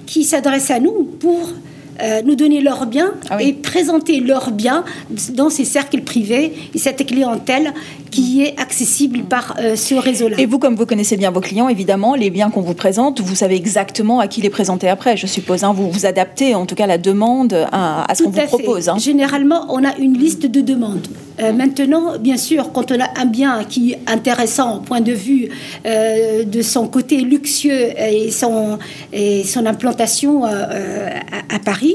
qui 0.05 0.23
s'adressent 0.23 0.71
à 0.71 0.79
nous 0.79 1.03
pour 1.19 1.49
euh, 2.01 2.21
nous 2.23 2.35
donner 2.35 2.61
leurs 2.61 2.85
biens 2.85 3.13
Ah 3.29 3.37
oui. 3.37 3.49
et 3.49 3.53
présenter 3.53 4.19
leurs 4.19 4.51
biens 4.51 4.83
dans 5.33 5.49
ces 5.49 5.65
cercles 5.65 6.01
privés 6.01 6.53
et 6.73 6.77
cette 6.77 7.05
clientèle 7.05 7.73
qui 8.17 8.41
est 8.43 8.59
accessible 8.59 9.19
par 9.23 9.55
euh, 9.59 9.75
ce 9.75 9.93
réseau-là. 9.93 10.37
Et 10.39 10.47
vous, 10.47 10.57
comme 10.57 10.75
vous 10.75 10.87
connaissez 10.87 11.17
bien 11.17 11.29
vos 11.29 11.39
clients, 11.39 11.69
évidemment, 11.69 12.15
les 12.15 12.31
biens 12.31 12.49
qu'on 12.49 12.61
vous 12.61 12.73
présente, 12.73 13.21
vous 13.21 13.35
savez 13.35 13.55
exactement 13.55 14.19
à 14.19 14.27
qui 14.27 14.41
les 14.41 14.49
présenter 14.49 14.89
après, 14.89 15.15
je 15.17 15.27
suppose. 15.27 15.63
hein. 15.63 15.71
vous 15.77 15.89
vous 15.91 16.05
adaptez 16.07 16.55
en 16.55 16.65
tout 16.65 16.73
cas 16.73 16.87
la 16.87 16.97
demande 16.97 17.53
à, 17.71 18.09
à 18.09 18.15
ce 18.15 18.23
qu'on 18.23 18.31
vous 18.31 18.41
propose. 18.47 18.89
hein. 18.89 18.97
Généralement, 18.97 19.67
on 19.69 19.83
a 19.83 19.95
une 19.97 20.17
liste 20.17 20.45
de 20.47 20.61
demandes. 20.61 21.07
Euh, 21.39 21.53
maintenant, 21.53 22.17
bien 22.19 22.37
sûr, 22.37 22.71
quand 22.73 22.91
on 22.91 22.99
a 22.99 23.07
un 23.21 23.25
bien 23.25 23.63
qui 23.63 23.91
est 23.91 23.99
intéressant 24.07 24.77
au 24.77 24.79
point 24.79 25.01
de 25.01 25.11
vue 25.11 25.49
euh, 25.85 26.43
de 26.43 26.61
son 26.63 26.87
côté 26.87 27.17
luxueux 27.17 27.89
et 27.99 28.31
son, 28.31 28.79
et 29.13 29.43
son 29.43 29.67
implantation 29.67 30.43
à, 30.45 30.49
à 31.55 31.59
Paris, 31.63 31.93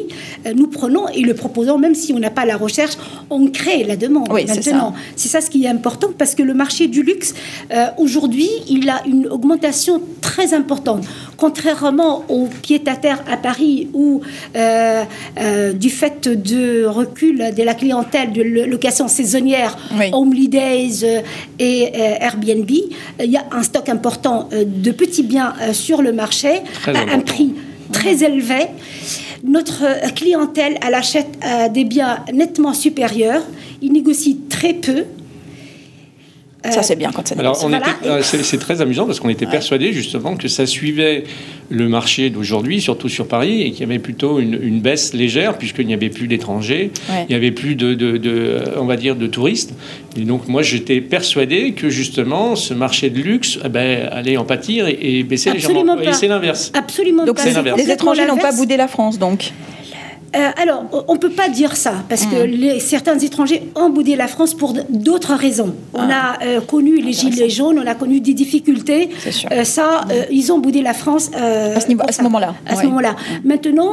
nous 0.54 0.68
prenons 0.68 1.08
et 1.08 1.22
le 1.22 1.34
proposons, 1.34 1.76
même 1.78 1.96
si 1.96 2.12
on 2.12 2.20
n'a 2.20 2.30
pas 2.30 2.44
la 2.46 2.56
recherche, 2.56 2.94
on 3.30 3.48
crée 3.48 3.82
la 3.82 3.96
demande. 3.96 4.28
Oui, 4.30 4.42
c'est 4.46 4.64
maintenant, 4.64 4.94
c'est 5.16 5.28
ça. 5.28 5.40
ce 5.40 5.50
qui 5.50 5.64
est 5.64 5.68
important 5.68 6.10
parce 6.16 6.34
que 6.34 6.42
le 6.42 6.54
marché 6.54 6.86
du 6.88 7.02
luxe, 7.02 7.34
euh, 7.72 7.86
aujourd'hui, 7.98 8.48
il 8.68 8.88
a 8.88 9.02
une 9.06 9.26
augmentation 9.28 10.00
très 10.20 10.54
importante. 10.54 11.04
Contrairement 11.36 12.24
au 12.28 12.46
pied-à-terre 12.62 13.22
à 13.30 13.36
Paris 13.36 13.88
où, 13.92 14.20
euh, 14.56 15.02
euh, 15.40 15.72
du 15.72 15.90
fait 15.90 16.28
de 16.28 16.84
recul 16.86 17.52
de 17.56 17.62
la 17.62 17.74
clientèle 17.74 18.32
de 18.32 18.42
lo- 18.42 18.66
location 18.66 19.08
saisonnière, 19.08 19.76
Oui. 19.98 20.06
Homely 20.12 20.48
Days 20.48 21.04
et 21.58 21.90
Airbnb, 22.20 22.70
il 22.70 23.30
y 23.30 23.36
a 23.36 23.44
un 23.50 23.62
stock 23.62 23.88
important 23.88 24.48
de 24.52 24.90
petits 24.92 25.22
biens 25.22 25.54
sur 25.72 26.02
le 26.02 26.12
marché 26.12 26.62
Très 26.82 26.94
à 26.96 27.00
un 27.12 27.20
prix 27.20 27.54
très 27.92 28.24
élevé. 28.24 28.66
Notre 29.44 29.82
clientèle, 30.14 30.78
elle 30.86 30.94
achète 30.94 31.28
des 31.74 31.84
biens 31.84 32.20
nettement 32.32 32.72
supérieurs. 32.74 33.42
Ils 33.82 33.92
négocient 33.92 34.36
très 34.48 34.72
peu. 34.74 35.04
Ça, 36.70 36.82
c'est 36.82 36.94
bien 36.96 37.10
quand 37.12 37.26
ça 37.26 37.34
Alors, 37.38 37.58
on 37.64 37.68
Voilà. 37.68 37.86
était- 38.00 38.08
euh, 38.08 38.22
c'est 38.22 38.42
c'est 38.44 38.58
très 38.58 38.80
amusant 38.80 39.04
parce 39.06 39.18
qu'on 39.18 39.28
était 39.28 39.46
persuadé 39.46 39.92
justement 39.92 40.36
que 40.36 40.46
ça 40.48 40.64
suivait 40.64 41.24
le 41.70 41.88
marché 41.88 42.30
d'aujourd'hui, 42.30 42.80
surtout 42.80 43.08
sur 43.08 43.26
Paris, 43.26 43.62
et 43.62 43.70
qu'il 43.72 43.80
y 43.80 43.84
avait 43.84 43.98
plutôt 43.98 44.38
une, 44.38 44.58
une 44.62 44.80
baisse 44.80 45.12
légère 45.14 45.58
puisqu'il 45.58 45.86
n'y 45.86 45.94
avait 45.94 46.08
plus 46.10 46.28
d'étrangers, 46.28 46.90
Ouais. 47.10 47.24
il 47.28 47.32
n'y 47.32 47.34
avait 47.34 47.50
plus 47.50 47.74
de, 47.74 47.94
de- 47.94 48.16
de, 48.16 48.58
on 48.76 48.84
va 48.84 48.96
dire, 48.96 49.16
de 49.16 49.26
touristes. 49.26 49.74
Et 50.16 50.20
donc, 50.20 50.46
moi, 50.48 50.62
j'étais 50.62 51.00
persuadé 51.00 51.72
que 51.72 51.88
justement, 51.90 52.54
ce 52.56 52.74
marché 52.74 53.10
de 53.10 53.20
luxe 53.20 53.58
eh 53.64 53.68
ben, 53.68 54.08
allait 54.12 54.36
en 54.36 54.44
pâtir 54.44 54.86
et, 54.86 54.98
et 55.00 55.22
baisser 55.24 55.50
Absolument 55.50 55.80
légèrement. 55.82 56.00
Et 56.02 56.04
pas. 56.04 56.12
c'est 56.12 56.28
l'inverse. 56.28 56.70
Absolument 56.74 57.24
Donc 57.24 57.36
pas. 57.36 57.42
c'est- 57.42 57.52
C'est 57.54 57.74
les 57.76 57.90
étrangers 57.90 58.22
n'ont 58.22 58.36
pas 58.36 58.42
l'inverse. 58.44 58.56
boudé 58.58 58.76
la 58.76 58.88
France, 58.88 59.18
donc. 59.18 59.52
Euh, 60.34 60.48
alors, 60.62 60.84
on 61.08 61.12
ne 61.14 61.18
peut 61.18 61.30
pas 61.30 61.48
dire 61.50 61.76
ça, 61.76 61.92
parce 62.08 62.24
que 62.24 62.46
Mm. 62.46 62.50
les, 62.50 62.80
certains 62.80 63.18
étrangers 63.18 63.70
ont 63.74 63.90
boudé 63.90 64.16
la 64.16 64.28
France 64.28 64.54
pour 64.54 64.72
d'autres 64.88 65.34
raisons. 65.34 65.74
On 65.92 66.00
Ah. 66.08 66.38
a 66.40 66.44
euh, 66.44 66.60
connu 66.62 66.96
les 67.02 67.12
gilets 67.12 67.50
jaunes, 67.50 67.78
on 67.82 67.86
a 67.86 67.94
connu 67.94 68.20
des 68.20 68.32
difficultés. 68.32 69.10
Euh, 69.52 69.64
ça, 69.64 70.02
euh, 70.10 70.24
ils 70.30 70.50
ont 70.52 70.58
boudé 70.58 70.80
la 70.82 70.94
France. 70.94 71.30
À 71.34 71.80
ce 71.80 71.88
niveau- 71.88 72.00
pour 72.00 72.08
à 72.08 72.12
ce 72.12 72.18
ça. 72.18 72.22
moment-là, 72.22 72.54
À 72.66 72.74
ce 72.76 72.80
ouais. 72.80 72.86
moment-là. 72.86 73.14
Maintenant, 73.44 73.92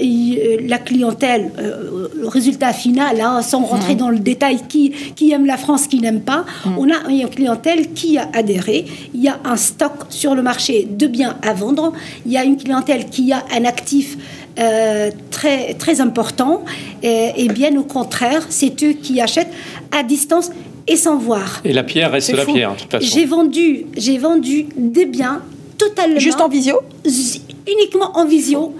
il- 0.00 0.38
la 0.68 0.78
clientèle, 0.78 1.50
le 1.58 2.28
résultat 2.28 2.72
final, 2.72 3.20
hein, 3.20 3.42
sans 3.42 3.60
rentrer 3.64 3.94
dans 3.96 4.10
le 4.10 4.18
détail, 4.18 4.58
qui, 4.68 4.90
qui 5.16 5.32
aime 5.32 5.46
la 5.46 5.56
France, 5.56 5.86
qui 5.88 5.98
n'aime 6.00 6.20
pas, 6.20 6.44
on 6.78 6.88
a 6.90 7.08
une 7.10 7.28
clientèle 7.28 7.92
qui 7.92 8.16
a 8.18 8.28
adhéré. 8.32 8.84
Il 9.14 9.22
y 9.22 9.28
a 9.28 9.38
un 9.44 9.56
stock 9.56 9.92
sur 10.10 10.34
le 10.34 10.42
marché 10.42 10.86
de 10.88 11.06
biens 11.06 11.36
à 11.42 11.52
vendre. 11.52 11.92
Il 12.26 12.32
y 12.32 12.36
a 12.36 12.44
une 12.44 12.56
clientèle 12.56 13.06
qui 13.10 13.32
a 13.32 13.42
un 13.56 13.64
actif 13.64 14.16
euh, 14.58 15.10
très, 15.30 15.74
très 15.74 16.00
important. 16.00 16.64
Et, 17.02 17.32
et 17.36 17.48
bien 17.48 17.76
au 17.78 17.84
contraire, 17.84 18.46
c'est 18.48 18.82
eux 18.82 18.92
qui 18.92 19.20
achètent 19.20 19.52
à 19.92 20.02
distance 20.02 20.50
et 20.86 20.96
sans 20.96 21.16
voir. 21.16 21.60
Et 21.64 21.72
la 21.72 21.82
pierre 21.82 22.10
reste 22.10 22.28
C'est 22.28 22.36
la 22.36 22.44
pierre, 22.44 22.74
de 22.74 22.80
toute 22.80 22.90
façon. 22.90 23.06
J'ai 23.06 23.26
vendu, 23.26 23.86
j'ai 23.96 24.18
vendu 24.18 24.66
des 24.76 25.06
biens 25.06 25.42
totalement 25.78 26.18
Juste 26.18 26.40
en 26.40 26.48
visio? 26.48 26.80
Uniquement 27.04 28.16
en 28.16 28.26
visio. 28.26 28.74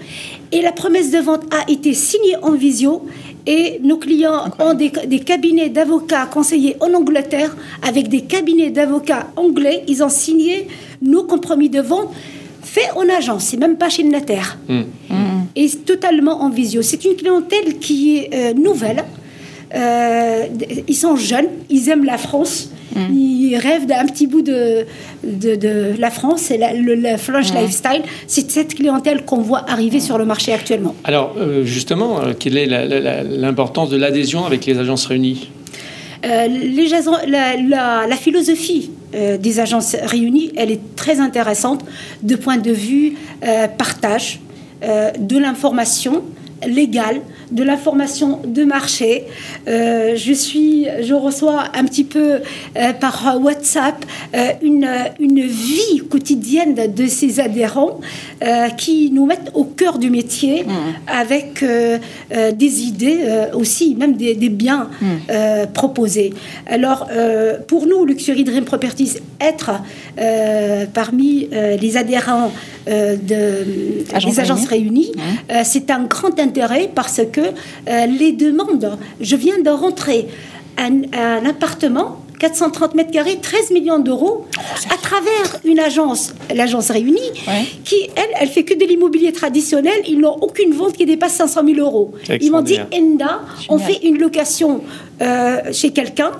Et 0.51 0.61
la 0.61 0.71
promesse 0.71 1.11
de 1.11 1.19
vente 1.19 1.43
a 1.53 1.69
été 1.71 1.93
signée 1.93 2.35
en 2.41 2.51
visio. 2.51 3.05
Et 3.47 3.79
nos 3.81 3.97
clients 3.97 4.51
ont 4.59 4.73
des, 4.75 4.91
des 5.07 5.19
cabinets 5.19 5.69
d'avocats 5.69 6.27
conseillés 6.27 6.75
en 6.79 6.93
Angleterre 6.93 7.55
avec 7.81 8.07
des 8.07 8.21
cabinets 8.21 8.69
d'avocats 8.69 9.27
anglais. 9.35 9.83
Ils 9.87 10.03
ont 10.03 10.09
signé 10.09 10.67
nos 11.01 11.23
compromis 11.23 11.69
de 11.69 11.81
vente 11.81 12.13
faits 12.61 12.91
en 12.95 13.09
agence, 13.09 13.45
c'est 13.45 13.57
même 13.57 13.77
pas 13.77 13.89
chez 13.89 14.03
le 14.03 14.09
notaire. 14.09 14.57
Hmm. 14.67 14.83
Et 15.55 15.67
c'est 15.67 15.85
totalement 15.85 16.41
en 16.41 16.49
visio. 16.49 16.81
C'est 16.81 17.03
une 17.05 17.15
clientèle 17.15 17.77
qui 17.79 18.17
est 18.17 18.29
euh, 18.33 18.53
nouvelle. 18.53 19.03
Euh, 19.73 20.45
ils 20.87 20.95
sont 20.95 21.15
jeunes, 21.15 21.47
ils 21.69 21.87
aiment 21.89 22.03
la 22.03 22.17
France, 22.17 22.71
ils 23.09 23.55
rêvent 23.55 23.85
d'un 23.85 24.05
petit 24.05 24.27
bout 24.27 24.41
de, 24.41 24.85
de, 25.23 25.55
de 25.55 25.93
la 25.97 26.11
France 26.11 26.51
et 26.51 26.57
la- 26.57 26.73
le, 26.73 26.93
le 26.95 27.15
flash 27.15 27.53
lifestyle. 27.53 28.01
C'est 28.27 28.51
cette 28.51 28.75
clientèle 28.75 29.23
qu'on 29.23 29.39
voit 29.41 29.63
arriver 29.69 30.01
sur 30.01 30.17
le 30.17 30.25
marché 30.25 30.51
actuellement. 30.51 30.93
Alors, 31.05 31.35
euh, 31.37 31.63
justement, 31.63 32.19
euh, 32.19 32.33
quelle 32.37 32.57
est 32.57 32.65
la- 32.65 32.85
la- 32.85 32.99
la- 32.99 33.23
l'importance 33.23 33.89
de 33.89 33.95
l'adhésion 33.95 34.45
avec 34.45 34.65
les 34.65 34.77
agences 34.77 35.05
réunies 35.05 35.49
Euh, 36.23 36.47
les 36.47 36.93
agents- 36.93 37.17
la, 37.27 37.55
la- 37.57 38.05
la 38.07 38.15
philosophie 38.15 38.91
euh, 39.15 39.37
des 39.37 39.59
agences 39.59 39.95
réunies, 40.03 40.51
elle 40.55 40.69
est 40.69 40.95
très 40.95 41.19
intéressante 41.19 41.81
de 42.21 42.35
point 42.35 42.57
de 42.57 42.71
vue 42.71 43.13
euh, 43.43 43.67
partage 43.67 44.39
euh, 44.83 45.11
de 45.17 45.37
l'information 45.37 46.23
légale, 46.67 47.21
de 47.51 47.63
l'information 47.63 48.39
de 48.45 48.63
marché. 48.63 49.25
Euh, 49.67 50.15
je 50.15 50.31
suis, 50.31 50.85
je 51.01 51.13
reçois 51.13 51.63
un 51.73 51.85
petit 51.85 52.03
peu 52.03 52.35
euh, 52.35 52.93
par 52.93 53.39
WhatsApp 53.41 54.05
euh, 54.35 54.47
une, 54.61 54.87
une 55.19 55.41
vie 55.41 56.03
quotidienne 56.09 56.75
de 56.93 57.07
ces 57.07 57.39
adhérents 57.39 57.99
qui 58.77 59.11
nous 59.11 59.25
mettent 59.25 59.51
au 59.53 59.63
cœur 59.65 59.99
du 59.99 60.09
métier 60.09 60.65
avec 61.07 61.61
euh, 61.61 61.99
euh, 62.33 62.51
des 62.51 62.81
idées 62.83 63.19
aussi, 63.53 63.95
même 63.95 64.15
des, 64.15 64.33
des 64.33 64.49
biens 64.49 64.89
euh, 65.29 65.65
proposés. 65.67 66.33
Alors, 66.67 67.07
pour 67.67 67.85
nous, 67.85 68.05
Luxury 68.05 68.43
Dream 68.43 68.65
Properties, 68.65 69.17
être 69.39 69.71
parmi 70.93 71.49
les 71.51 71.97
adhérents 71.97 72.51
euh, 72.87 73.15
de, 73.15 74.03
des 74.25 74.39
agences 74.39 74.65
réunies, 74.67 75.11
euh, 75.51 75.61
c'est 75.63 75.91
un 75.91 76.03
grand 76.03 76.39
intérêt 76.39 76.89
parce 76.93 77.21
que 77.31 77.41
euh, 77.41 78.05
les 78.07 78.31
demandes, 78.31 78.97
je 79.19 79.35
viens 79.35 79.59
de 79.59 79.69
rentrer 79.69 80.27
un, 80.77 81.01
un 81.13 81.45
appartement 81.45 82.17
430 82.39 82.95
mètres 82.95 83.11
carrés, 83.11 83.37
13 83.39 83.69
millions 83.69 83.99
d'euros, 83.99 84.47
à 84.91 84.97
travers 84.97 85.59
une 85.63 85.77
agence, 85.79 86.33
l'agence 86.55 86.89
Réunie, 86.89 87.19
Ouais. 87.47 87.65
qui, 87.83 87.97
elle, 88.15 88.23
elle 88.39 88.47
fait 88.49 88.63
que 88.63 88.73
de 88.73 88.83
l'immobilier 88.83 89.31
traditionnel. 89.31 89.93
Ils 90.07 90.17
n'ont 90.19 90.37
aucune 90.41 90.73
vente 90.73 90.93
qui 90.93 91.05
dépasse 91.05 91.33
500 91.33 91.61
000 91.75 91.79
euros. 91.79 92.13
Ils 92.41 92.49
m'ont 92.51 92.63
dit. 92.63 92.79
Enda, 92.91 93.41
on 93.69 93.77
fait 93.77 93.99
une 94.03 94.17
location 94.17 94.81
euh, 95.21 95.57
chez 95.71 95.91
quelqu'un 95.91 96.31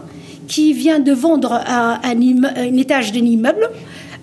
qui 0.47 0.73
vient 0.73 0.97
de 0.99 1.11
vendre 1.13 1.53
un, 1.53 1.99
un 2.03 2.15
imme- 2.15 2.51
un 2.57 2.77
étage 2.77 3.11
d'un 3.11 3.23
immeuble. 3.23 3.69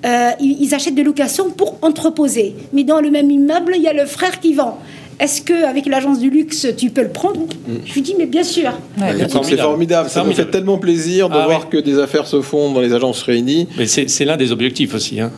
Euh, 0.05 0.31
ils, 0.41 0.57
ils 0.61 0.75
achètent 0.75 0.95
des 0.95 1.03
locations 1.05 1.51
pour 1.51 1.77
entreposer. 1.83 2.55
Mais 2.73 2.85
dans 2.85 3.01
le 3.01 3.11
même 3.11 3.31
immeuble, 3.31 3.73
il 3.77 3.83
y 3.83 3.89
a 3.89 3.93
le 3.93 4.07
frère 4.07 4.39
qui 4.41 4.55
vend. 4.55 4.79
Est-ce 5.21 5.43
qu'avec 5.43 5.87
l'agence 5.87 6.21
du 6.21 6.31
luxe, 6.31 6.69
tu 6.77 6.91
peux 6.91 7.03
le 7.03 7.09
prendre 7.09 7.41
Je 7.85 7.93
lui 7.95 8.03
dis, 8.03 8.15
mais 8.17 8.27
bien 8.27 8.45
sûr. 8.45 8.71
Ouais, 9.01 9.29
sûr. 9.29 9.45
C'est 9.45 9.57
formidable. 9.57 10.09
Ça 10.09 10.21
nous 10.21 10.27
Formidable. 10.27 10.47
fait 10.53 10.59
tellement 10.59 10.79
plaisir 10.79 11.29
de 11.29 11.35
Ah 11.35 11.47
voir 11.47 11.61
ouais. 11.63 11.67
que 11.69 11.79
des 11.79 11.99
affaires 11.99 12.29
se 12.29 12.41
font 12.41 12.71
dans 12.73 12.81
les 12.81 12.93
agences 12.93 13.23
réunies. 13.23 13.67
Mais 13.77 13.87
c'est 13.89 14.25
l'un 14.25 14.37
des 14.37 14.53
objectifs 14.53 14.95
aussi. 14.95 15.19
hein. 15.21 15.33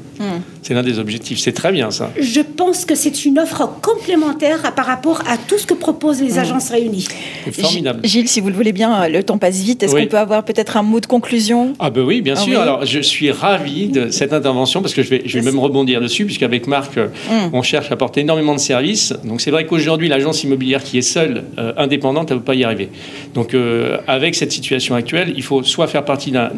C'est 0.63 0.75
l'un 0.75 0.83
des 0.83 0.99
objectifs. 0.99 1.39
C'est 1.39 1.53
très 1.53 1.73
bien 1.73 1.91
ça. 1.91 2.11
Je 2.21 2.41
pense 2.41 2.85
que 2.85 2.95
c'est 2.95 3.25
une 3.25 3.39
offre 3.39 3.69
complémentaire 3.81 4.73
par 4.75 4.87
rapport 4.87 5.23
à 5.27 5.37
tout 5.37 5.59
ce 5.59 5.67
que 5.67 5.75
proposent 5.75 6.21
les 6.23 6.39
agences 6.39 6.71
réunies. 6.71 7.07
C'est 7.45 7.61
formidable. 7.61 8.01
Gilles, 8.05 8.29
si 8.29 8.41
vous 8.41 8.49
le 8.49 8.55
voulez 8.55 8.73
bien, 8.73 9.09
le 9.09 9.23
temps 9.23 9.39
passe 9.39 9.61
vite. 9.61 9.83
Est-ce 9.83 9.95
Oui. 9.95 10.03
qu'on 10.03 10.09
peut 10.09 10.19
avoir 10.19 10.45
peut-être 10.45 10.77
un 10.77 10.83
mot 10.83 11.01
de 11.01 11.07
conclusion? 11.07 11.73
Ah 11.79 11.91
ben 11.91 12.03
oui, 12.03 12.21
bien 12.21 12.35
Ah 12.37 12.41
sûr. 12.41 12.53
oui. 12.59 12.63
Alors 12.63 12.85
je 12.85 13.01
suis 13.01 13.31
ravi 13.31 13.89
de 13.89 14.11
cette 14.11 14.33
intervention 14.33 14.83
parce 14.83 14.95
que 14.95 15.03
je 15.03 15.09
vais, 15.11 15.23
je 15.25 15.39
vais 15.39 15.45
même 15.45 15.59
rebondir 15.59 16.01
dessus 16.01 16.25
puisqu'avec 16.25 16.67
Marc, 16.67 16.97
euh, 16.99 17.09
Mm. 17.31 17.51
on 17.55 17.63
cherche 17.63 17.91
à 17.91 17.95
apporter 17.95 18.21
énormément 18.21 18.55
de 18.55 18.61
services. 18.61 19.13
Donc 19.25 19.41
c'est 19.41 19.51
vrai 19.51 19.67
qu'aujourd'hui, 19.67 20.09
l'agence 20.09 20.43
immobilière 20.45 20.83
qui 20.83 20.99
est 20.99 21.03
seule, 21.03 21.45
euh, 21.59 21.73
indépendante, 21.77 22.31
elle 22.31 22.37
ne 22.37 22.41
peut 22.41 22.47
pas 22.47 22.55
y 22.55 22.65
arriver. 22.65 22.89
Donc 23.35 23.55
euh, 23.55 23.99
avec 24.07 24.35
cette 24.35 24.53
situation 24.53 24.95
actuelle, 24.95 25.33
il 25.37 25.43
faut 25.43 25.63
soit 25.63 25.87
faire 25.87 26.05
partie 26.05 26.31
d'un- 26.33 26.51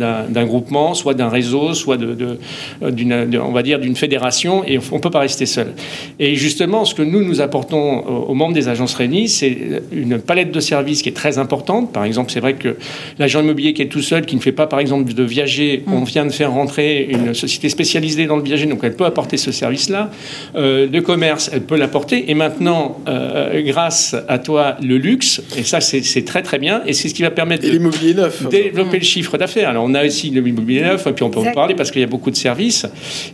groupement, 0.45 0.95
soit 0.95 1.15
d'un 1.15 1.29
réseau, 1.29 1.73
soit 1.75 1.97
de, 1.97 2.15
de- 2.15 2.39
euh, 2.83 2.91
d'une, 2.91 3.29
de- 3.31 3.39
on 3.39 3.53
va 3.53 3.63
dire, 3.63 3.79
d'une 3.79 3.92
fédération 3.97 4.65
et 4.65 4.79
on 4.91 4.97
ne 4.97 5.01
peut 5.01 5.11
pas 5.11 5.21
rester 5.21 5.47
seul. 5.47 5.73
Et 6.19 6.35
justement, 6.37 6.85
ce 6.85 6.95
que 6.95 7.03
nous, 7.03 7.25
nous 7.25 7.41
apportons 7.41 8.01
aux, 8.01 8.35
membres 8.35 8.55
des 8.55 8.69
agences 8.69 8.95
réunies, 8.95 9.29
c'est 9.29 9.57
une 9.93 10.19
palette 10.19 10.53
de 10.53 10.61
services 10.61 11.03
qui 11.03 11.09
est 11.09 11.17
très 11.17 11.39
importante. 11.39 11.93
Par 11.93 12.05
exemple, 12.05 12.31
c'est 12.31 12.41
vrai 12.41 12.55
que 12.55 12.77
l'agent 13.19 13.41
immobilier 13.41 13.73
qui 13.73 13.83
est 13.83 13.87
tout 13.87 14.03
seul, 14.03 14.27
qui 14.27 14.37
ne 14.37 14.41
fait 14.41 14.53
pas, 14.53 14.67
par 14.67 14.81
exemple, 14.81 15.13
de 15.13 15.23
viager, 15.23 15.83
on 15.87 16.05
vient 16.05 16.27
de 16.27 16.33
faire 16.33 16.53
rentrer 16.53 17.09
une 17.11 17.35
société 17.35 17.69
spécialisée 17.69 18.27
dans 18.27 18.37
le 18.37 18.43
viager, 18.43 18.67
donc 18.67 18.81
elle 18.83 18.97
peut 18.97 19.05
apporter 19.05 19.37
ce 19.37 19.53
service-là. 19.53 20.11
Euh, 20.57 20.87
de 20.87 21.01
commerce, 21.01 21.51
elle 21.53 21.63
peut 21.63 21.77
l'apporter. 21.77 22.31
Et 22.31 22.35
maintenant, 22.35 22.99
euh, 23.09 23.63
grâce 23.63 24.17
à 24.29 24.39
toi, 24.39 24.77
le 24.83 24.97
luxe, 24.97 25.43
et 25.57 25.63
ça, 25.63 25.81
c'est 25.81 26.25
très 26.25 26.43
très 26.43 26.59
bien, 26.59 26.83
et 26.87 26.93
c'est 26.93 27.09
ce 27.09 27.15
qui 27.15 27.23
va 27.23 27.31
permettre 27.31 27.65
Et 27.65 27.69
de 27.69 27.73
l'immobilier 27.73 28.15
neuf. 28.15 28.49
développer 28.49 28.99
le 28.99 29.05
chiffre 29.05 29.37
d'affaires. 29.39 29.69
Alors 29.69 29.85
on 29.85 29.95
a 29.95 30.05
aussi 30.05 30.31
l'immobilier 30.31 30.83
neuf, 30.83 31.07
et 31.07 31.13
puis 31.13 31.25
on 31.25 31.31
peut 31.31 31.41
en 31.41 31.53
parler 31.53 31.75
parce 31.75 31.91
qu'il 31.91 32.01
y 32.01 32.05
a 32.05 32.09
beaucoup 32.09 32.31
de 32.31 32.37
services. 32.37 32.87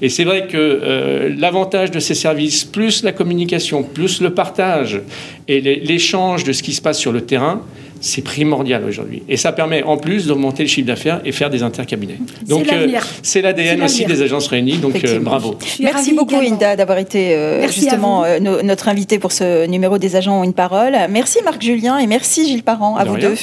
Et 0.03 0.09
c'est 0.09 0.25
vrai 0.25 0.47
que 0.49 0.57
euh, 0.57 1.33
l'avantage 1.39 1.91
de 1.93 2.01
ces 2.01 2.15
services, 2.15 2.65
plus 2.65 3.05
la 3.05 3.13
communication, 3.13 3.85
plus 3.85 4.21
le 4.21 4.35
partage 4.35 5.01
et 5.47 5.61
l'é- 5.61 5.81
l'échange 5.85 6.43
de 6.43 6.53
ce 6.53 6.63
qui 6.65 6.73
se 6.73 6.83
passe 6.83 6.99
sur 6.99 7.13
le 7.13 7.21
terrain, 7.21 7.63
c'est 8.01 8.23
primordial 8.23 8.85
aujourd'hui. 8.85 9.23
Et 9.29 9.37
ça 9.37 9.51
permet 9.53 9.83
en 9.83 9.97
plus 9.97 10.27
d'augmenter 10.29 10.63
le 10.63 10.69
chiffre 10.69 10.87
d'affaires 10.87 11.21
et 11.25 11.33
faire 11.33 11.51
des 11.51 11.63
intercabinets. 11.65 12.19
Donc 12.49 12.73
euh, 12.73 12.87
c'est 13.23 13.43
l'ADN 13.43 13.83
aussi 13.83 14.05
des 14.05 14.23
agences 14.23 14.47
réunies, 14.47 14.79
donc 14.79 15.03
euh, 15.05 15.19
bravo. 15.19 15.57
Merci 15.81 16.13
beaucoup, 16.15 16.37
également. 16.37 16.55
Inda, 16.57 16.77
d'avoir 16.77 16.99
été 16.99 17.35
euh, 17.35 17.67
justement 17.67 18.25
euh, 18.25 18.39
no- 18.39 18.63
notre 18.63 18.89
invité 18.89 19.19
pour 19.19 19.33
ce 19.33 19.67
numéro 19.67 19.99
des 19.99 20.15
agents 20.17 20.41
ont 20.41 20.45
une 20.45 20.55
parole. 20.55 20.93
Merci 21.11 21.39
Marc 21.45 21.61
Julien 21.63 21.99
et 21.99 22.07
merci 22.07 22.47
Gilles 22.49 22.63
Parent, 22.63 22.97
à 22.97 23.05
De 23.05 23.09
vous 23.09 23.15
rien. 23.17 23.31
deux. 23.31 23.37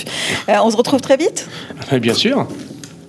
Euh, 0.49 0.55
on 0.63 0.69
se 0.71 0.77
retrouve 0.77 1.01
très 1.01 1.17
vite 1.17 1.49
Ah, 1.91 1.99
Bien 1.99 2.13
sûr. 2.13 2.47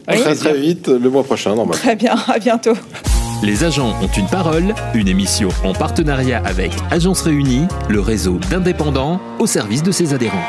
Avec 0.09 0.23
Très 0.23 0.35
très 0.37 0.55
vite, 0.57 0.87
le 0.89 1.11
mois 1.11 1.25
prochain, 1.25 1.51
normalement. 1.51 1.73
Très 1.83 1.97
bien, 1.97 2.15
à 2.29 2.39
bientôt. 2.39 2.75
Les 3.42 3.64
agents 3.64 3.94
ont 4.03 4.07
une 4.07 4.27
parole, 4.27 4.75
une 4.94 5.09
émission 5.09 5.51
en 5.62 5.75
partenariat 5.75 6.40
avec 6.44 6.72
Agence 6.90 7.20
Réunie, 7.20 7.66
le 7.88 8.01
réseau 8.01 8.38
d'indépendants 8.51 9.20
au 9.38 9.46
service 9.46 9.83
de 9.83 9.92
ses 9.92 10.14
adhérents. 10.14 10.49